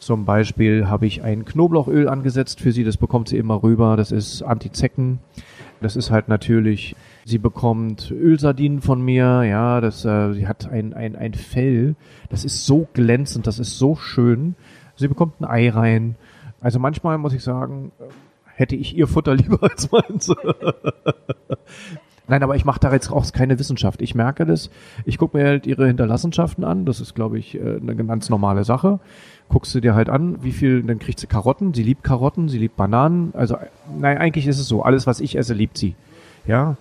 [0.00, 4.10] zum Beispiel habe ich ein Knoblauchöl angesetzt für sie, das bekommt sie immer rüber, das
[4.10, 5.20] ist Antizecken.
[5.80, 6.96] Das ist halt natürlich,
[7.28, 11.94] sie bekommt Ölsardinen von mir, ja, das, äh, sie hat ein, ein, ein Fell,
[12.30, 14.54] das ist so glänzend, das ist so schön.
[14.96, 16.16] Sie bekommt ein Ei rein.
[16.60, 17.92] Also manchmal muss ich sagen,
[18.46, 20.34] hätte ich ihr Futter lieber als meins.
[22.26, 24.02] Nein, aber ich mache da jetzt auch keine Wissenschaft.
[24.02, 24.70] Ich merke das.
[25.04, 26.84] Ich gucke mir halt ihre Hinterlassenschaften an.
[26.84, 29.00] Das ist, glaube ich, äh, eine ganz normale Sache.
[29.48, 31.72] Guckst du dir halt an, wie viel, dann kriegt sie Karotten.
[31.72, 33.32] Sie liebt Karotten, sie liebt Bananen.
[33.34, 33.56] Also,
[33.98, 34.82] nein, eigentlich ist es so.
[34.82, 35.94] Alles, was ich esse, liebt sie.
[36.46, 36.76] Ja.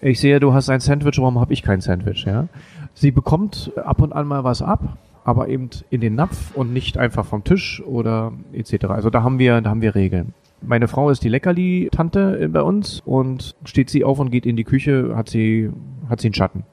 [0.00, 2.24] Ich sehe, du hast ein Sandwich, warum habe ich kein Sandwich?
[2.24, 2.48] Ja.
[2.94, 6.98] Sie bekommt ab und an mal was ab, aber eben in den Napf und nicht
[6.98, 8.86] einfach vom Tisch oder etc.
[8.86, 10.34] Also da haben wir, da haben wir Regeln.
[10.60, 14.64] Meine Frau ist die Leckerli-Tante bei uns und steht sie auf und geht in die
[14.64, 15.70] Küche, hat sie,
[16.08, 16.64] hat sie einen Schatten.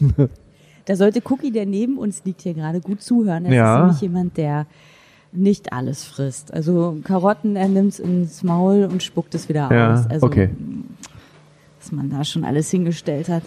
[0.84, 3.44] da sollte Cookie, der neben uns liegt, hier gerade gut zuhören.
[3.44, 3.74] Das ja.
[3.74, 4.66] ist nämlich jemand, der
[5.32, 6.52] nicht alles frisst.
[6.52, 10.06] Also Karotten, er nimmt es ins Maul und spuckt es wieder ja, aus.
[10.06, 10.50] Also, okay.
[11.82, 13.42] Was man da schon alles hingestellt hat.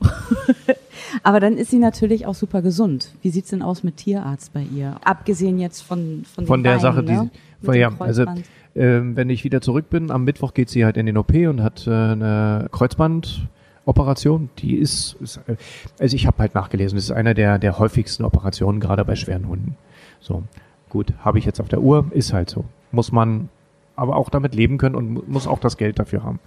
[1.22, 3.14] Aber dann ist sie natürlich auch super gesund.
[3.22, 4.96] Wie sieht's denn aus mit Tierarzt bei ihr?
[5.02, 7.30] Abgesehen jetzt von von, von der Beinen, Sache, ne?
[7.62, 8.26] die von, ja, also
[8.74, 11.62] ähm, wenn ich wieder zurück bin, am Mittwoch geht sie halt in den OP und
[11.62, 14.50] hat äh, eine Kreuzbandoperation.
[14.58, 15.56] Die ist, ist äh,
[15.98, 19.48] also ich habe halt nachgelesen, das ist einer der, der häufigsten Operationen, gerade bei schweren
[19.48, 19.76] Hunden.
[20.20, 20.42] So,
[20.90, 22.64] gut, habe ich jetzt auf der Uhr, ist halt so.
[22.92, 23.48] Muss man
[23.96, 26.40] aber auch damit leben können und muss auch das Geld dafür haben.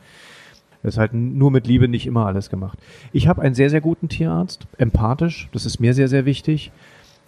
[0.83, 2.77] Ist halt nur mit Liebe nicht immer alles gemacht.
[3.11, 6.71] Ich habe einen sehr, sehr guten Tierarzt, empathisch, das ist mir sehr, sehr wichtig.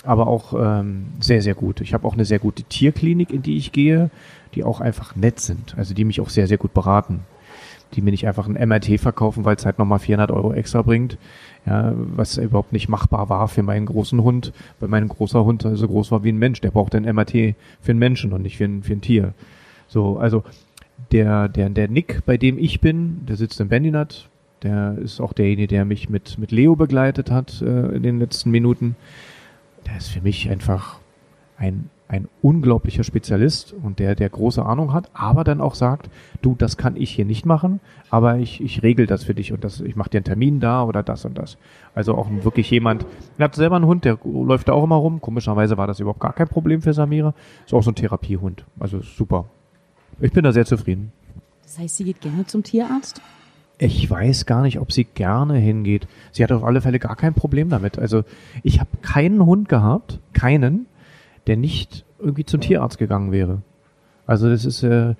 [0.05, 1.81] aber auch ähm, sehr, sehr gut.
[1.81, 4.09] Ich habe auch eine sehr gute Tierklinik, in die ich gehe,
[4.55, 7.21] die auch einfach nett sind, also die mich auch sehr, sehr gut beraten.
[7.95, 11.17] Die mir nicht einfach ein MRT verkaufen, weil es halt nochmal 400 Euro extra bringt,
[11.65, 15.87] ja, was überhaupt nicht machbar war für meinen großen Hund, weil mein großer Hund so
[15.87, 16.61] groß war wie ein Mensch.
[16.61, 19.33] Der braucht ein MRT für einen Menschen und nicht für ein, für ein Tier.
[19.87, 20.43] So, also
[21.11, 24.29] der, der, der Nick, bei dem ich bin, der sitzt in Bendinat,
[24.63, 28.51] der ist auch derjenige, der mich mit, mit Leo begleitet hat äh, in den letzten
[28.51, 28.95] Minuten.
[29.87, 30.99] Der ist für mich einfach
[31.57, 36.09] ein, ein unglaublicher Spezialist und der, der große Ahnung hat, aber dann auch sagt,
[36.41, 39.63] du, das kann ich hier nicht machen, aber ich, ich regel das für dich und
[39.63, 41.57] das, ich mache dir einen Termin da oder das und das.
[41.95, 43.05] Also auch wirklich jemand,
[43.37, 45.21] er hat selber einen Hund, der läuft da auch immer rum.
[45.21, 47.33] Komischerweise war das überhaupt gar kein Problem für Samira.
[47.65, 48.65] Ist auch so ein Therapiehund.
[48.79, 49.45] Also super.
[50.21, 51.11] Ich bin da sehr zufrieden.
[51.63, 53.21] Das heißt, sie geht gerne zum Tierarzt?
[53.77, 56.07] Ich weiß gar nicht, ob sie gerne hingeht.
[56.33, 57.97] Sie hat auf alle Fälle gar kein Problem damit.
[57.97, 58.23] Also
[58.61, 60.87] ich habe keinen Hund gehabt, keinen,
[61.47, 63.61] der nicht irgendwie zum Tierarzt gegangen wäre.
[64.27, 65.15] Also das ist äh,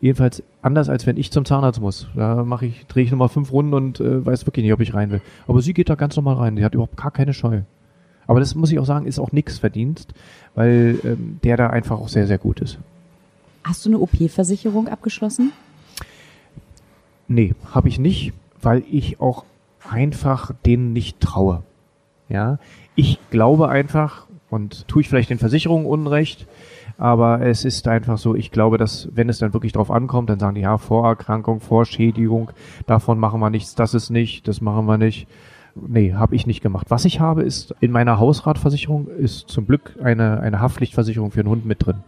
[0.00, 2.08] jedenfalls anders, als wenn ich zum Zahnarzt muss.
[2.16, 4.92] Da mache ich, drehe ich nochmal fünf Runden und äh, weiß wirklich nicht, ob ich
[4.94, 5.20] rein will.
[5.46, 6.56] Aber sie geht da ganz normal rein.
[6.56, 7.60] Die hat überhaupt gar keine Scheu.
[8.26, 10.14] Aber das muss ich auch sagen, ist auch nix Verdienst,
[10.54, 12.78] weil ähm, der da einfach auch sehr, sehr gut ist.
[13.62, 15.52] Hast du eine OP-Versicherung abgeschlossen?
[17.28, 19.44] Nee, habe ich nicht, weil ich auch
[19.88, 21.62] einfach denen nicht traue.
[22.28, 22.58] Ja,
[22.94, 26.46] ich glaube einfach und tue ich vielleicht den Versicherungen Unrecht,
[26.98, 30.38] aber es ist einfach so, ich glaube, dass wenn es dann wirklich drauf ankommt, dann
[30.38, 32.50] sagen die, ja, Vorerkrankung, Vorschädigung,
[32.86, 35.26] davon machen wir nichts, das ist nicht, das machen wir nicht.
[35.74, 36.86] Nee, habe ich nicht gemacht.
[36.90, 41.48] Was ich habe, ist in meiner Hausratversicherung ist zum Glück eine, eine Haftpflichtversicherung für einen
[41.48, 42.02] Hund mit drin.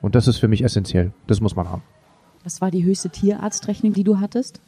[0.00, 1.12] Und das ist für mich essentiell.
[1.26, 1.82] Das muss man haben.
[2.44, 4.60] Was war die höchste Tierarztrechnung, die du hattest?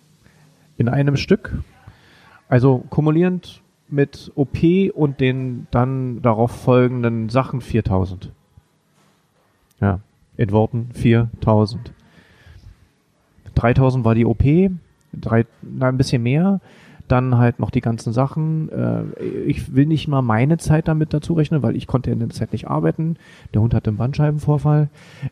[0.76, 1.58] In einem Stück.
[2.48, 4.58] Also kumulierend mit OP
[4.94, 8.30] und den dann darauf folgenden Sachen 4000.
[9.80, 10.00] Ja,
[10.36, 11.92] in Worten 4000.
[13.54, 14.42] 3000 war die OP,
[15.12, 16.60] drei, na, ein bisschen mehr
[17.12, 18.70] dann halt noch die ganzen Sachen.
[18.70, 22.30] Äh, ich will nicht mal meine Zeit damit dazu rechnen, weil ich konnte in der
[22.30, 23.16] Zeit nicht arbeiten.
[23.52, 24.88] Der Hund hatte einen Bandscheibenvorfall.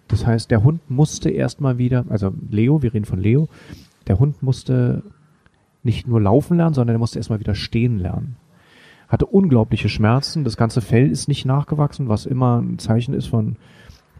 [0.07, 3.49] Das heißt, der Hund musste erstmal wieder, also Leo, wir reden von Leo,
[4.07, 5.03] der Hund musste
[5.83, 8.37] nicht nur laufen lernen, sondern er musste erstmal wieder stehen lernen.
[9.09, 13.57] Hatte unglaubliche Schmerzen, das ganze Fell ist nicht nachgewachsen, was immer ein Zeichen ist von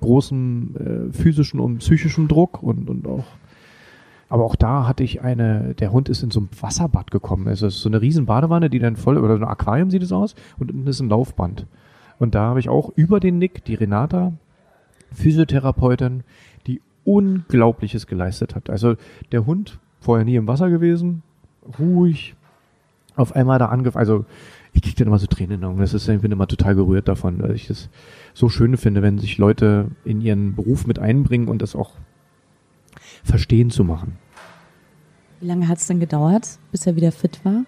[0.01, 3.25] großem äh, physischen und psychischen Druck und, und auch
[4.31, 7.49] aber auch da hatte ich eine, der Hund ist in so ein Wasserbad gekommen.
[7.49, 10.05] Also es ist so eine riesen Badewanne, die dann voll, oder so ein Aquarium sieht
[10.05, 11.66] es aus, und unten ist ein Laufband.
[12.21, 14.33] Und da habe ich auch über den Nick die Renata,
[15.12, 16.23] Physiotherapeutin,
[16.69, 18.71] die Unglaubliches geleistet hat.
[18.71, 18.95] Also
[19.33, 21.25] der Hund, vorher nie im Wasser gewesen,
[21.81, 22.37] ruhig,
[23.16, 24.25] auf einmal da angefangen, also
[24.73, 25.81] ich kriege dann immer so Tränen in den Augen.
[25.81, 27.90] Das ist, ich bin immer total gerührt davon, weil ich das
[28.33, 31.90] so schön finde, wenn sich Leute in ihren Beruf mit einbringen und das auch
[33.22, 34.18] verstehen zu machen.
[35.40, 37.64] Wie lange hat es denn gedauert, bis er wieder fit war?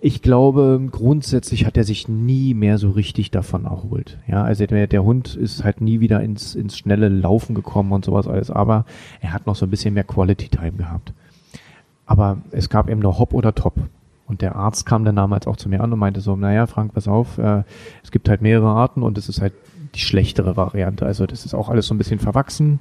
[0.00, 4.18] Ich glaube, grundsätzlich hat er sich nie mehr so richtig davon erholt.
[4.28, 8.04] Ja, also der, der, Hund ist halt nie wieder ins, ins schnelle Laufen gekommen und
[8.04, 8.84] sowas alles, aber
[9.20, 11.12] er hat noch so ein bisschen mehr Quality Time gehabt.
[12.06, 13.74] Aber es gab eben nur Hop oder Top.
[14.28, 16.94] Und der Arzt kam dann damals auch zu mir an und meinte so, naja, Frank,
[16.94, 17.64] pass auf, äh,
[18.04, 19.54] es gibt halt mehrere Arten und es ist halt
[19.96, 21.06] die schlechtere Variante.
[21.06, 22.78] Also das ist auch alles so ein bisschen verwachsen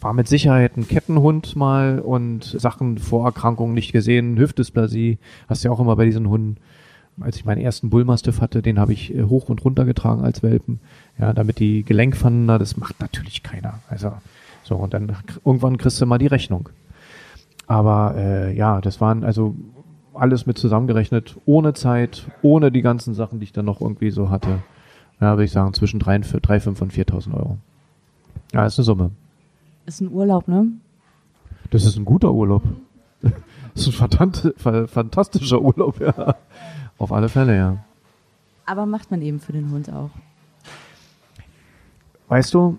[0.00, 5.18] war mit Sicherheit ein Kettenhund mal und Sachen, Vorerkrankungen nicht gesehen, Hüftdysplasie,
[5.48, 6.56] hast du ja auch immer bei diesen Hunden.
[7.18, 10.42] Als ich meinen ersten Bullmastiff hatte, den habe ich äh, hoch und runter getragen als
[10.42, 10.80] Welpen,
[11.18, 13.80] ja, damit die Gelenkpfannen, das macht natürlich keiner.
[13.88, 14.12] Also
[14.62, 16.68] so und dann irgendwann kriegst du mal die Rechnung.
[17.66, 19.54] Aber äh, ja, das waren also
[20.12, 24.30] alles mit zusammengerechnet, ohne Zeit, ohne die ganzen Sachen, die ich dann noch irgendwie so
[24.30, 24.58] hatte.
[25.20, 27.58] Ja, würde ich sagen, zwischen 3, 3 5 und 4.000 Euro.
[28.52, 29.10] Ja, ist eine Summe.
[29.86, 30.72] Ist ein Urlaub, ne?
[31.70, 32.62] Das ist ein guter Urlaub.
[33.74, 36.36] Das ist ein fantastischer Urlaub, ja.
[36.96, 37.84] Auf alle Fälle, ja.
[38.64, 40.08] Aber macht man eben für den Hund auch.
[42.28, 42.78] Weißt du,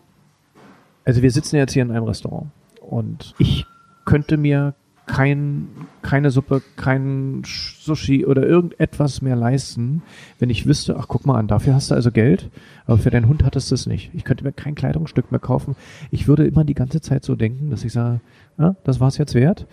[1.06, 2.50] also wir sitzen jetzt hier in einem Restaurant
[2.82, 3.68] und ich
[4.06, 4.74] könnte mir
[5.08, 5.70] kein,
[6.02, 10.04] keine Suppe, kein Sushi oder irgendetwas mehr leisten,
[10.38, 12.52] wenn ich wüsste, ach guck mal an, dafür hast du also Geld,
[12.86, 14.12] aber für deinen Hund hattest du es nicht.
[14.14, 15.76] Ich könnte mir kein Kleidungsstück mehr kaufen.
[16.12, 18.20] Ich würde immer die ganze Zeit so denken, dass ich sage,
[18.60, 19.66] ja, das war es jetzt wert.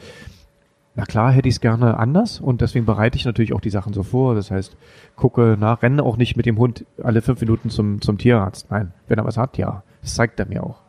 [0.97, 3.93] Na klar, hätte ich es gerne anders und deswegen bereite ich natürlich auch die Sachen
[3.93, 4.37] so vor.
[4.37, 4.77] Das heißt,
[5.17, 8.71] gucke nach, renne auch nicht mit dem Hund alle fünf Minuten zum, zum Tierarzt.
[8.71, 9.83] Nein, wenn er was hat, ja.
[10.03, 10.83] Das zeigt er mir auch.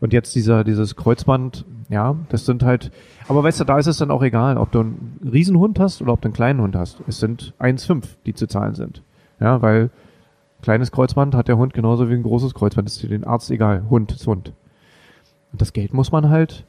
[0.00, 2.90] Und jetzt dieser, dieses Kreuzband, ja, das sind halt,
[3.28, 6.12] aber weißt du, da ist es dann auch egal, ob du einen Riesenhund hast oder
[6.12, 7.02] ob du einen kleinen Hund hast.
[7.06, 9.02] Es sind 1,5, die zu zahlen sind.
[9.40, 9.90] Ja, weil
[10.60, 12.88] kleines Kreuzband hat der Hund genauso wie ein großes Kreuzband.
[12.88, 13.84] Das ist für den Arzt egal.
[13.88, 14.52] Hund ist Hund.
[15.52, 16.66] Und das Geld muss man halt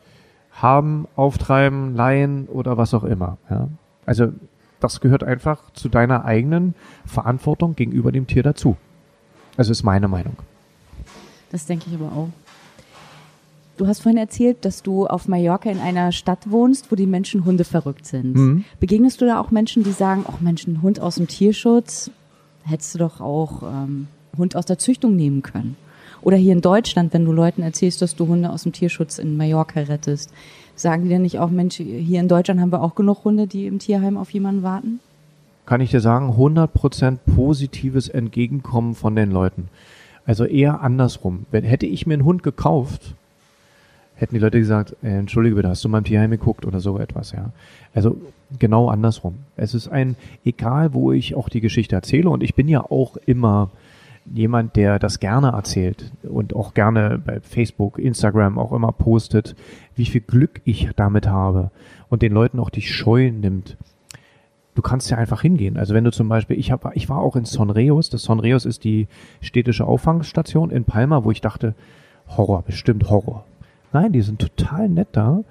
[0.51, 3.37] haben, auftreiben, leihen oder was auch immer.
[3.49, 3.67] Ja.
[4.05, 4.31] Also
[4.79, 8.77] das gehört einfach zu deiner eigenen Verantwortung gegenüber dem Tier dazu.
[9.57, 10.37] Also ist meine Meinung.
[11.51, 12.29] Das denke ich aber auch.
[13.79, 17.45] Du hast vorhin erzählt, dass du auf Mallorca in einer Stadt wohnst, wo die Menschen
[17.45, 18.35] Hunde verrückt sind.
[18.35, 18.65] Mhm.
[18.81, 22.11] Begegnest du da auch Menschen, die sagen, ach Mensch, ein Hund aus dem Tierschutz,
[22.63, 25.77] hättest du doch auch ähm, Hund aus der Züchtung nehmen können?
[26.21, 29.37] Oder hier in Deutschland, wenn du Leuten erzählst, dass du Hunde aus dem Tierschutz in
[29.37, 30.33] Mallorca rettest,
[30.75, 33.65] sagen die denn nicht auch, Mensch, hier in Deutschland haben wir auch genug Hunde, die
[33.65, 34.99] im Tierheim auf jemanden warten?
[35.65, 39.69] Kann ich dir sagen, 100% positives Entgegenkommen von den Leuten.
[40.25, 41.45] Also eher andersrum.
[41.49, 43.15] Wenn, hätte ich mir einen Hund gekauft,
[44.19, 46.99] hätten die Leute gesagt, äh, entschuldige bitte, hast du mal im Tierheim geguckt oder so
[46.99, 47.51] etwas, ja.
[47.93, 48.17] Also
[48.57, 49.35] genau andersrum.
[49.55, 53.17] Es ist ein, egal wo ich auch die Geschichte erzähle und ich bin ja auch
[53.25, 53.71] immer
[54.33, 59.55] jemand, der das gerne erzählt und auch gerne bei Facebook, Instagram auch immer postet,
[59.95, 61.71] wie viel Glück ich damit habe
[62.09, 63.77] und den Leuten auch die Scheu nimmt.
[64.75, 65.77] Du kannst ja einfach hingehen.
[65.77, 68.09] Also wenn du zum Beispiel, ich habe, ich war auch in Sonreos.
[68.09, 69.07] Das Sonreos ist die
[69.41, 71.73] städtische Auffangstation in Palma, wo ich dachte,
[72.27, 73.45] Horror, bestimmt Horror.
[73.91, 75.43] Nein, die sind total nett da,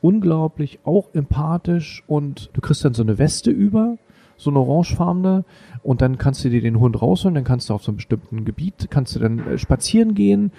[0.00, 3.98] unglaublich, auch empathisch und du kriegst dann so eine Weste über,
[4.36, 5.44] so eine orangefarbene
[5.82, 8.44] und dann kannst du dir den Hund rausholen, dann kannst du auf so einem bestimmten
[8.44, 10.52] Gebiet, kannst du dann äh, spazieren gehen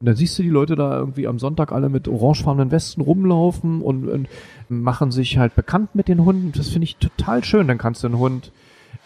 [0.00, 3.82] und dann siehst du die Leute da irgendwie am Sonntag alle mit orangefarbenen Westen rumlaufen
[3.82, 4.28] und, und
[4.68, 6.52] machen sich halt bekannt mit den Hunden.
[6.52, 7.68] Das finde ich total schön.
[7.68, 8.52] Dann kannst du den Hund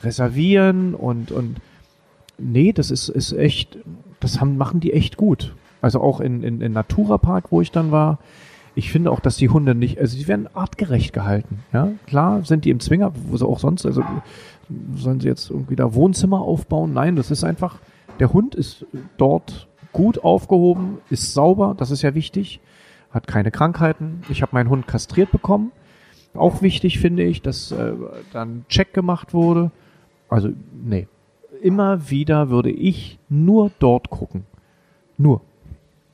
[0.03, 1.57] reservieren und, und
[2.39, 3.79] nee, das ist, ist echt,
[4.21, 5.55] das haben, machen die echt gut.
[5.81, 8.19] Also auch in, in, in Natura Park, wo ich dann war.
[8.75, 11.61] Ich finde auch, dass die Hunde nicht, also sie werden artgerecht gehalten.
[11.73, 14.05] Ja, klar sind die im Zwinger, wo sie auch sonst, also
[14.95, 16.93] sollen sie jetzt irgendwie da Wohnzimmer aufbauen?
[16.93, 17.79] Nein, das ist einfach,
[18.21, 22.61] der Hund ist dort gut aufgehoben, ist sauber, das ist ja wichtig,
[23.11, 24.23] hat keine Krankheiten.
[24.29, 25.73] Ich habe meinen Hund kastriert bekommen.
[26.35, 27.95] Auch wichtig finde ich, dass äh,
[28.33, 29.73] dann Check gemacht wurde.
[30.29, 30.51] Also,
[30.85, 31.09] nee.
[31.61, 34.45] Immer wieder würde ich nur dort gucken.
[35.19, 35.43] Nur.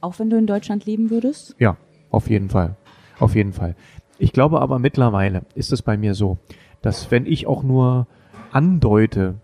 [0.01, 1.55] Auch wenn du in Deutschland leben würdest?
[1.59, 1.77] Ja,
[2.11, 2.77] auf jeden Fall.
[3.19, 3.75] Auf jeden Fall.
[4.19, 6.39] Ich glaube aber mittlerweile ist es bei mir so,
[6.83, 8.07] dass wenn ich auch nur
[8.53, 9.35] andeute,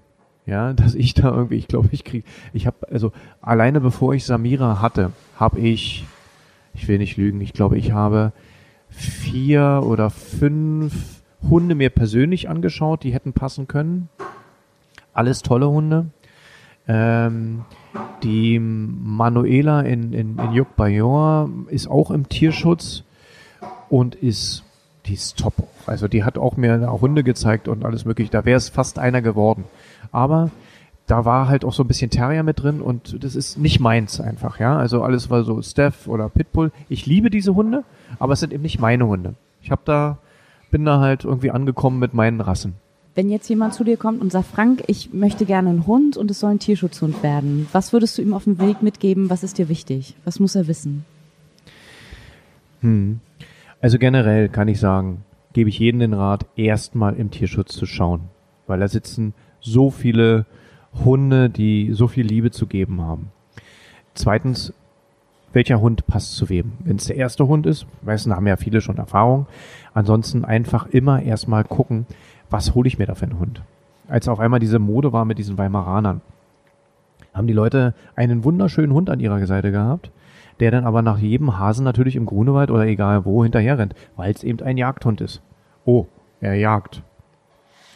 [0.47, 4.25] ja, dass ich da irgendwie, ich glaube, ich kriege, ich habe, also alleine bevor ich
[4.25, 6.07] Samira hatte, habe ich,
[6.75, 8.33] ich will nicht lügen, ich glaube, ich habe
[8.89, 14.09] vier oder fünf Hunde mir persönlich angeschaut, die hätten passen können.
[15.13, 16.07] Alles tolle Hunde.
[16.87, 17.65] Ähm,
[18.23, 23.03] die Manuela in, in, in Jukbayor ist auch im Tierschutz
[23.89, 24.65] und ist,
[25.07, 25.55] die ist top.
[25.87, 28.31] Also die hat auch mir Hunde gezeigt und alles mögliche.
[28.31, 29.65] Da wäre es fast einer geworden.
[30.13, 30.51] Aber
[31.07, 34.21] da war halt auch so ein bisschen Terrier mit drin und das ist nicht meins
[34.21, 34.77] einfach, ja.
[34.77, 36.71] Also alles war so Steph oder Pitbull.
[36.89, 37.85] Ich liebe diese Hunde,
[38.19, 39.35] aber es sind eben nicht meine Hunde.
[39.61, 40.19] Ich habe da,
[40.71, 42.75] bin da halt irgendwie angekommen mit meinen Rassen.
[43.15, 46.31] Wenn jetzt jemand zu dir kommt und sagt, Frank, ich möchte gerne einen Hund und
[46.31, 49.29] es soll ein Tierschutzhund werden, was würdest du ihm auf dem Weg mitgeben?
[49.29, 50.15] Was ist dir wichtig?
[50.25, 51.05] Was muss er wissen?
[52.81, 53.21] Hm.
[53.83, 58.23] Also generell kann ich sagen, gebe ich jedem den Rat, erstmal im Tierschutz zu schauen,
[58.67, 60.47] weil da sitzen so viele
[61.05, 63.31] Hunde, die so viel Liebe zu geben haben.
[64.15, 64.73] Zweitens,
[65.53, 66.73] welcher Hund passt zu wem?
[66.81, 69.47] Wenn es der erste Hund ist, meistens haben ja viele schon Erfahrung.
[69.93, 72.07] Ansonsten einfach immer erstmal gucken,
[72.53, 73.63] was hole ich mir da für einen Hund?
[74.09, 76.21] Als auf einmal diese Mode war mit diesen Weimaranern,
[77.33, 80.11] haben die Leute einen wunderschönen Hund an ihrer Seite gehabt,
[80.61, 84.33] der dann aber nach jedem Hasen natürlich im Grunewald oder egal wo hinterher rennt, weil
[84.33, 85.41] es eben ein Jagdhund ist.
[85.85, 86.07] Oh,
[86.41, 87.03] er jagt.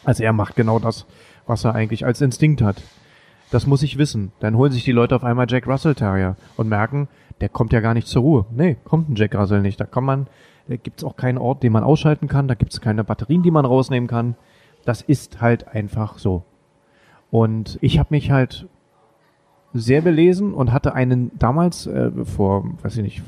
[0.03, 1.05] Also er macht genau das,
[1.45, 2.81] was er eigentlich als Instinkt hat.
[3.51, 4.31] Das muss ich wissen.
[4.39, 7.07] Dann holen sich die Leute auf einmal Jack Russell Terrier und merken,
[7.39, 8.45] der kommt ja gar nicht zur Ruhe.
[8.51, 9.79] Nee, kommt ein Jack Russell nicht.
[9.79, 10.27] Da kann man,
[10.67, 13.65] da gibt's auch keinen Ort, den man ausschalten kann, da gibt's keine Batterien, die man
[13.65, 14.35] rausnehmen kann.
[14.85, 16.43] Das ist halt einfach so.
[17.31, 18.67] Und ich habe mich halt
[19.73, 23.23] sehr belesen und hatte einen damals äh, vor, weiß ich nicht,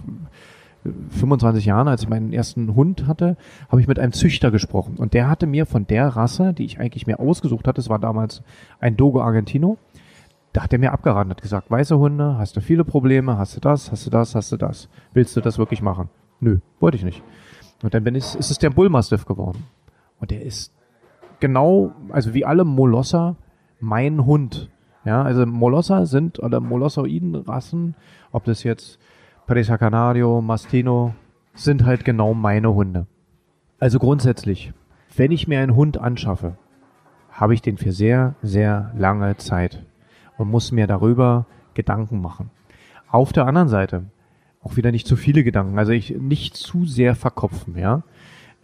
[1.09, 3.35] 25 Jahren, als ich meinen ersten Hund hatte,
[3.67, 4.95] habe ich mit einem Züchter gesprochen.
[4.97, 7.99] Und der hatte mir von der Rasse, die ich eigentlich mir ausgesucht hatte, es war
[7.99, 8.41] damals
[8.79, 9.77] ein Dogo Argentino,
[10.53, 13.59] da hat er mir abgeraten, hat gesagt, weiße Hunde, hast du viele Probleme, hast du
[13.59, 14.89] das, hast du das, hast du das.
[15.13, 16.09] Willst du das wirklich machen?
[16.39, 17.23] Nö, wollte ich nicht.
[17.83, 19.63] Und dann bin ich, ist es der Bullmastiff geworden.
[20.19, 20.73] Und der ist
[21.39, 23.35] genau, also wie alle Molosser,
[23.79, 24.69] mein Hund.
[25.05, 27.95] Ja, also Molosser sind, oder Molossoiden-Rassen,
[28.31, 28.99] ob das jetzt
[29.47, 31.13] Presa Canario, Mastino,
[31.53, 33.07] sind halt genau meine Hunde.
[33.79, 34.73] Also grundsätzlich,
[35.15, 36.57] wenn ich mir einen Hund anschaffe,
[37.31, 39.85] habe ich den für sehr, sehr lange Zeit
[40.37, 42.51] und muss mir darüber Gedanken machen.
[43.09, 44.05] Auf der anderen Seite
[44.61, 48.03] auch wieder nicht zu viele Gedanken, also ich nicht zu sehr verkopfen, ja.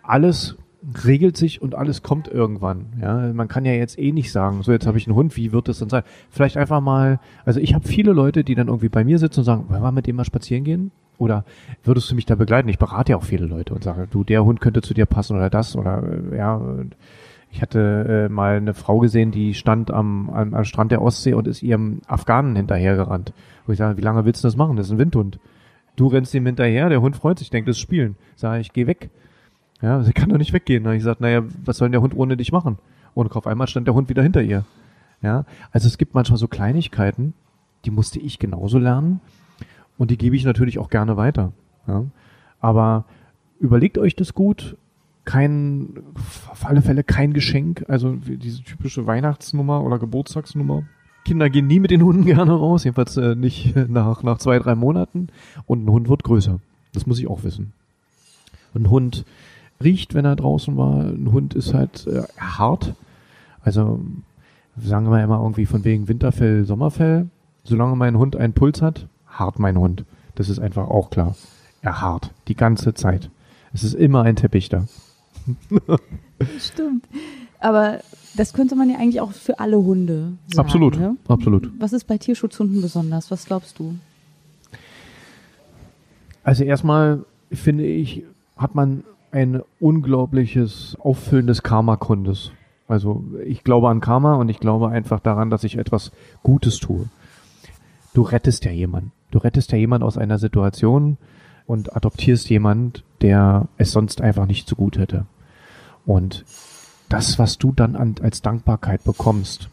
[0.04, 0.58] Alles
[1.04, 2.94] regelt sich und alles kommt irgendwann.
[3.02, 5.52] Ja, man kann ja jetzt eh nicht sagen, so jetzt habe ich einen Hund, wie
[5.52, 6.04] wird das dann sein?
[6.30, 9.46] Vielleicht einfach mal, also ich habe viele Leute, die dann irgendwie bei mir sitzen und
[9.46, 10.92] sagen, wollen wir mit dem mal spazieren gehen?
[11.18, 11.46] Oder
[11.84, 12.70] würdest du mich da begleiten?
[12.70, 15.36] Ich berate ja auch viele Leute und sage, du, der Hund könnte zu dir passen
[15.36, 16.62] oder das oder äh, ja.
[17.52, 21.34] Ich hatte äh, mal eine Frau gesehen, die stand am, am, am Strand der Ostsee
[21.34, 23.32] und ist ihrem Afghanen hinterhergerannt.
[23.66, 24.76] Wo ich sage, wie lange willst du das machen?
[24.76, 25.40] Das ist ein Windhund.
[25.96, 28.16] Du rennst ihm hinterher, der Hund freut sich, denkt, das ist Spielen.
[28.36, 29.10] Sag ich, geh weg.
[29.82, 30.86] Ja, sie kann doch nicht weggehen.
[30.86, 32.78] Habe ich gesagt, naja, was soll denn der Hund ohne dich machen?
[33.14, 34.66] Und auf einmal stand der Hund wieder hinter ihr.
[35.22, 37.34] Ja, also es gibt manchmal so Kleinigkeiten,
[37.86, 39.22] die musste ich genauso lernen
[39.98, 41.54] und die gebe ich natürlich auch gerne weiter.
[41.88, 42.06] Ja.
[42.60, 43.06] Aber
[43.60, 44.78] überlegt euch das gut.
[45.24, 46.04] Kein,
[46.52, 50.84] auf alle Fälle kein Geschenk, also diese typische Weihnachtsnummer oder Geburtstagsnummer.
[51.26, 54.76] Kinder gehen nie mit den Hunden gerne raus, jedenfalls äh, nicht nach, nach zwei, drei
[54.76, 55.28] Monaten.
[55.66, 56.60] Und ein Hund wird größer.
[56.94, 57.74] Das muss ich auch wissen.
[58.74, 59.26] ein Hund
[59.84, 61.02] riecht, wenn er draußen war.
[61.02, 62.94] Ein Hund ist halt äh, hart.
[63.62, 64.00] Also
[64.78, 67.28] sagen wir immer irgendwie von wegen Winterfell, Sommerfell.
[67.64, 70.06] Solange mein Hund einen Puls hat, hart mein Hund.
[70.36, 71.36] Das ist einfach auch klar.
[71.82, 72.32] Er hart.
[72.48, 73.30] Die ganze Zeit.
[73.74, 74.86] Es ist immer ein Teppich da.
[76.60, 77.06] Stimmt.
[77.65, 78.01] Aber
[78.38, 80.67] das könnte man ja eigentlich auch für alle Hunde sagen.
[80.67, 81.17] Absolut, ne?
[81.28, 81.71] absolut.
[81.80, 83.32] Was ist bei Tierschutzhunden besonders?
[83.32, 83.95] Was glaubst du?
[86.43, 88.23] Also erstmal finde ich,
[88.56, 92.51] hat man ein unglaubliches Auffüllen des Karma-Kundes.
[92.88, 96.12] Also ich glaube an Karma und ich glaube einfach daran, dass ich etwas
[96.43, 97.10] Gutes tue.
[98.13, 99.12] Du rettest ja jemanden.
[99.32, 101.17] Du rettest ja jemanden aus einer Situation
[101.65, 105.25] und adoptierst jemand, der es sonst einfach nicht so gut hätte.
[106.06, 106.45] Und
[107.10, 109.70] das, was du dann an, als Dankbarkeit bekommst.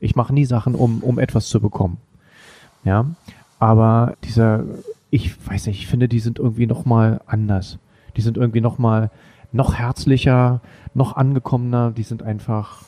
[0.00, 1.98] Ich mache nie Sachen, um, um etwas zu bekommen.
[2.84, 3.06] Ja,
[3.58, 4.64] aber dieser,
[5.10, 7.78] ich weiß nicht, ich finde, die sind irgendwie noch mal anders.
[8.16, 9.10] Die sind irgendwie noch mal
[9.52, 10.60] noch herzlicher,
[10.94, 11.90] noch angekommener.
[11.90, 12.82] Die sind einfach,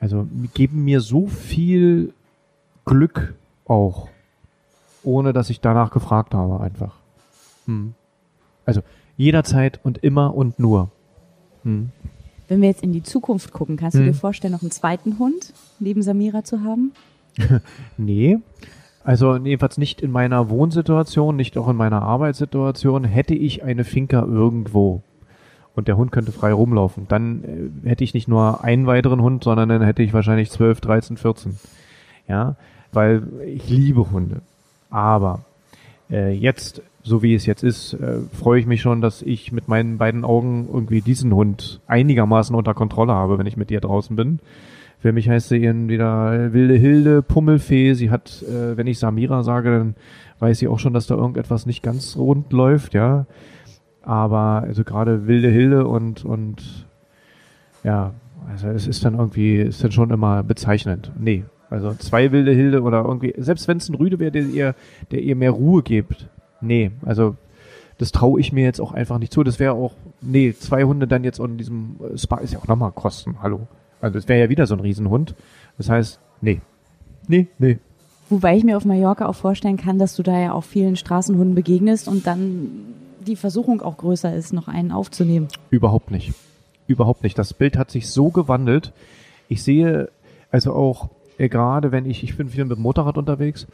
[0.00, 2.12] also geben mir so viel
[2.84, 3.34] Glück
[3.66, 4.08] auch,
[5.02, 6.96] ohne dass ich danach gefragt habe einfach.
[7.66, 7.94] Hm.
[8.64, 8.82] Also
[9.16, 10.90] jederzeit und immer und nur.
[11.62, 11.90] Hm.
[12.48, 14.06] Wenn wir jetzt in die Zukunft gucken, kannst du hm.
[14.06, 16.92] dir vorstellen, noch einen zweiten Hund neben Samira zu haben?
[17.96, 18.38] nee.
[19.04, 23.04] Also jedenfalls nicht in meiner Wohnsituation, nicht auch in meiner Arbeitssituation.
[23.04, 25.02] Hätte ich eine Finca irgendwo
[25.76, 27.44] und der Hund könnte frei rumlaufen, dann
[27.84, 31.16] äh, hätte ich nicht nur einen weiteren Hund, sondern dann hätte ich wahrscheinlich 12, 13,
[31.18, 31.58] 14.
[32.26, 32.56] Ja,
[32.92, 34.40] weil ich liebe Hunde.
[34.90, 35.44] Aber
[36.10, 39.68] äh, jetzt so wie es jetzt ist, äh, freue ich mich schon, dass ich mit
[39.68, 44.16] meinen beiden Augen irgendwie diesen Hund einigermaßen unter Kontrolle habe, wenn ich mit ihr draußen
[44.16, 44.40] bin.
[44.98, 47.94] Für mich heißt sie entweder wilde Hilde, Pummelfee.
[47.94, 49.94] Sie hat, äh, wenn ich Samira sage, dann
[50.40, 53.26] weiß sie auch schon, dass da irgendetwas nicht ganz rund läuft, ja.
[54.02, 56.86] Aber also gerade wilde Hilde und und
[57.84, 58.14] ja,
[58.50, 61.12] also es ist dann irgendwie, ist dann schon immer bezeichnend.
[61.16, 64.74] Nee, also zwei wilde Hilde oder irgendwie, selbst wenn es ein Rüde wäre, der ihr,
[65.10, 66.28] der ihr mehr Ruhe gibt,
[66.60, 67.36] nee, also
[67.98, 69.42] das traue ich mir jetzt auch einfach nicht zu.
[69.42, 72.66] Das wäre auch, nee, zwei Hunde dann jetzt in diesem äh, Spa ist ja auch
[72.66, 73.66] nochmal Kosten, hallo.
[74.00, 75.34] Also das wäre ja wieder so ein Riesenhund.
[75.78, 76.60] Das heißt, nee.
[77.26, 77.78] Nee, nee.
[78.28, 81.54] Wobei ich mir auf Mallorca auch vorstellen kann, dass du da ja auch vielen Straßenhunden
[81.54, 82.70] begegnest und dann
[83.26, 85.48] die Versuchung auch größer ist, noch einen aufzunehmen.
[85.70, 86.34] Überhaupt nicht.
[86.86, 87.38] Überhaupt nicht.
[87.38, 88.92] Das Bild hat sich so gewandelt.
[89.48, 90.10] Ich sehe,
[90.50, 93.66] also auch gerade wenn ich, ich bin viel mit dem Motorrad unterwegs,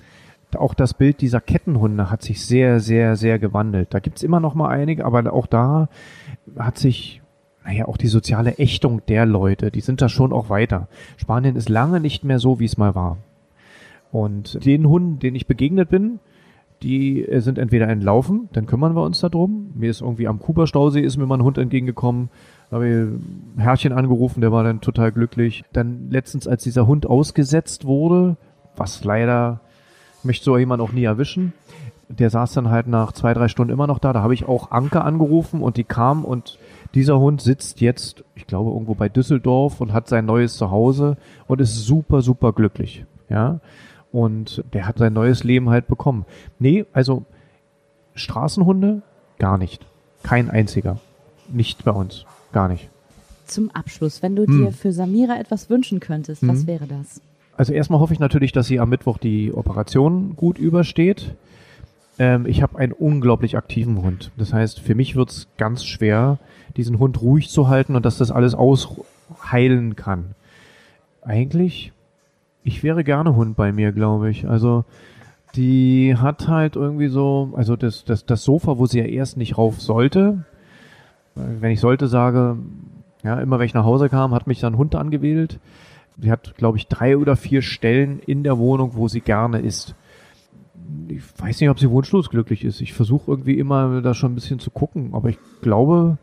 [0.56, 3.94] auch das Bild dieser Kettenhunde hat sich sehr, sehr, sehr gewandelt.
[3.94, 5.88] Da gibt's immer noch mal einige, aber auch da
[6.58, 7.22] hat sich,
[7.64, 10.88] naja, auch die soziale Ächtung der Leute, die sind da schon auch weiter.
[11.16, 13.18] Spanien ist lange nicht mehr so, wie es mal war.
[14.10, 16.18] Und den Hunden, denen ich begegnet bin,
[16.82, 19.70] die sind entweder entlaufen, dann kümmern wir uns darum.
[19.74, 22.28] Mir ist irgendwie am Kuba-Stausee ist mir mal ein Hund entgegengekommen.
[22.70, 25.64] Habe ich Herrchen angerufen, der war dann total glücklich.
[25.72, 28.36] Dann letztens, als dieser Hund ausgesetzt wurde,
[28.76, 29.60] was leider
[30.22, 31.52] möchte so jemand auch nie erwischen.
[32.08, 34.12] Der saß dann halt nach zwei, drei Stunden immer noch da.
[34.12, 36.58] Da habe ich auch Anke angerufen und die kam und
[36.94, 41.16] dieser Hund sitzt jetzt, ich glaube, irgendwo bei Düsseldorf und hat sein neues Zuhause
[41.46, 43.06] und ist super, super glücklich.
[43.28, 43.60] Ja.
[44.12, 46.26] Und der hat sein neues Leben halt bekommen.
[46.58, 47.24] Nee, also
[48.14, 49.02] Straßenhunde
[49.38, 49.86] gar nicht.
[50.22, 50.98] Kein einziger.
[51.48, 52.26] Nicht bei uns.
[52.52, 52.88] Gar nicht.
[53.46, 54.58] Zum Abschluss, wenn du hm.
[54.66, 56.66] dir für Samira etwas wünschen könntest, was hm.
[56.66, 57.20] wäre das?
[57.56, 61.34] Also erstmal hoffe ich natürlich, dass sie am Mittwoch die Operation gut übersteht.
[62.18, 64.30] Ähm, ich habe einen unglaublich aktiven Hund.
[64.36, 66.38] Das heißt, für mich wird es ganz schwer,
[66.76, 70.34] diesen Hund ruhig zu halten und dass das alles ausheilen kann.
[71.22, 71.92] Eigentlich,
[72.64, 74.48] ich wäre gerne Hund bei mir, glaube ich.
[74.48, 74.84] Also
[75.54, 79.58] die hat halt irgendwie so, also das, das, das Sofa, wo sie ja erst nicht
[79.58, 80.44] rauf sollte.
[81.34, 82.58] Wenn ich sollte sage,
[83.22, 85.60] ja, immer wenn ich nach Hause kam, hat mich dann Hund angewählt.
[86.18, 89.94] Sie hat, glaube ich, drei oder vier Stellen in der Wohnung, wo sie gerne ist.
[91.08, 92.80] Ich weiß nicht, ob sie wunschlos ist.
[92.80, 96.18] Ich versuche irgendwie immer da schon ein bisschen zu gucken, aber ich glaube,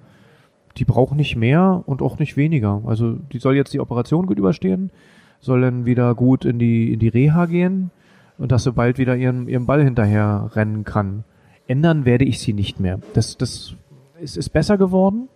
[0.77, 2.81] die braucht nicht mehr und auch nicht weniger.
[2.85, 4.91] Also die soll jetzt die Operation gut überstehen,
[5.39, 7.91] soll dann wieder gut in die, in die Reha gehen
[8.37, 11.23] und dass sie bald wieder ihren, ihren Ball hinterher rennen kann.
[11.67, 12.99] Ändern werde ich sie nicht mehr.
[13.13, 13.75] Das, das
[14.19, 15.29] ist, ist besser geworden.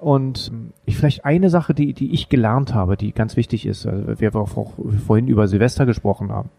[0.00, 0.52] Und
[0.84, 4.34] ich vielleicht eine Sache, die, die ich gelernt habe, die ganz wichtig ist, also wir
[4.34, 4.72] auch
[5.06, 6.50] vorhin über Silvester gesprochen haben.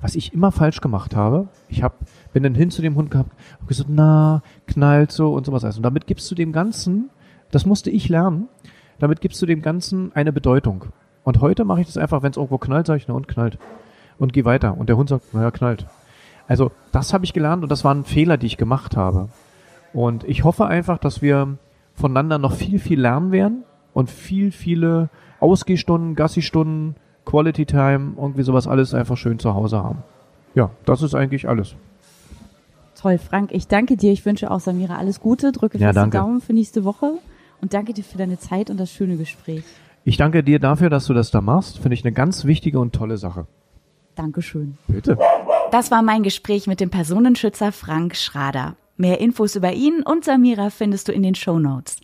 [0.00, 1.96] Was ich immer falsch gemacht habe, ich hab,
[2.32, 5.64] bin dann hin zu dem Hund gehabt, hab gesagt, na, knallt so und sowas.
[5.76, 7.10] Und damit gibst du dem Ganzen,
[7.50, 8.48] das musste ich lernen,
[9.00, 10.84] damit gibst du dem Ganzen eine Bedeutung.
[11.28, 13.58] Und heute mache ich das einfach, wenn es irgendwo knallt, sage ich, na und knallt
[14.18, 14.78] und geh weiter.
[14.78, 15.84] Und der Hund sagt, naja, knallt.
[16.46, 19.28] Also das habe ich gelernt und das waren Fehler, die ich gemacht habe.
[19.92, 21.58] Und ich hoffe einfach, dass wir
[21.92, 26.94] voneinander noch viel, viel lernen werden und viel, viele Ausgehstunden, Gassi-Stunden,
[27.26, 29.98] Quality Time, irgendwie sowas alles einfach schön zu Hause haben.
[30.54, 31.74] Ja, das ist eigentlich alles.
[32.98, 34.12] Toll, Frank, ich danke dir.
[34.12, 37.18] Ich wünsche auch Samira alles Gute, drücke ja, fest die Daumen für nächste Woche
[37.60, 39.64] und danke dir für deine Zeit und das schöne Gespräch.
[40.08, 41.80] Ich danke dir dafür, dass du das da machst.
[41.80, 43.46] Finde ich eine ganz wichtige und tolle Sache.
[44.14, 44.78] Dankeschön.
[44.86, 45.18] Bitte.
[45.70, 48.76] Das war mein Gespräch mit dem Personenschützer Frank Schrader.
[48.96, 51.98] Mehr Infos über ihn und Samira findest du in den Show Notes.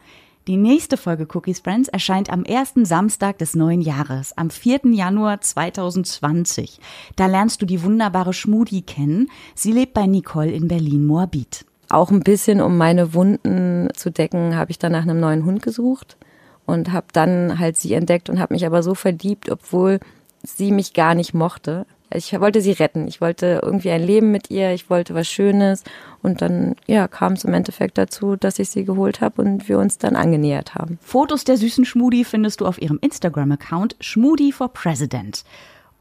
[0.46, 4.80] Die nächste Folge Cookies Friends erscheint am ersten Samstag des neuen Jahres, am 4.
[4.92, 6.80] Januar 2020.
[7.16, 9.30] Da lernst du die wunderbare Schmudi kennen.
[9.54, 11.64] Sie lebt bei Nicole in Berlin-Moabit.
[11.88, 15.62] Auch ein bisschen, um meine Wunden zu decken, habe ich dann nach einem neuen Hund
[15.62, 16.18] gesucht
[16.66, 20.00] und habe dann halt sie entdeckt und habe mich aber so verliebt, obwohl
[20.42, 21.86] sie mich gar nicht mochte.
[22.12, 23.08] Ich wollte sie retten.
[23.08, 24.72] Ich wollte irgendwie ein Leben mit ihr.
[24.72, 25.82] Ich wollte was Schönes.
[26.22, 29.78] Und dann, ja, kam es im Endeffekt dazu, dass ich sie geholt habe und wir
[29.78, 30.98] uns dann angenähert haben.
[31.02, 35.44] Fotos der süßen Schmudi findest du auf ihrem Instagram-Account Schmudi for President.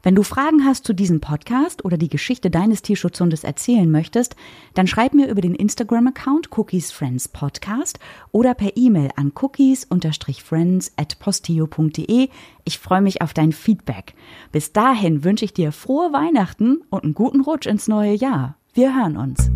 [0.04, 4.36] Wenn du Fragen hast zu diesem Podcast oder die Geschichte deines Tierschutzhundes erzählen möchtest,
[4.74, 7.98] dann schreib mir über den Instagram-Account Cookies Friends Podcast
[8.30, 12.28] oder per E-Mail an cookies-friends at posteo.de.
[12.64, 14.12] Ich freue mich auf dein Feedback.
[14.52, 18.58] Bis dahin wünsche ich dir frohe Weihnachten und einen guten Rutsch ins neue Jahr.
[18.74, 19.50] Wir hören uns.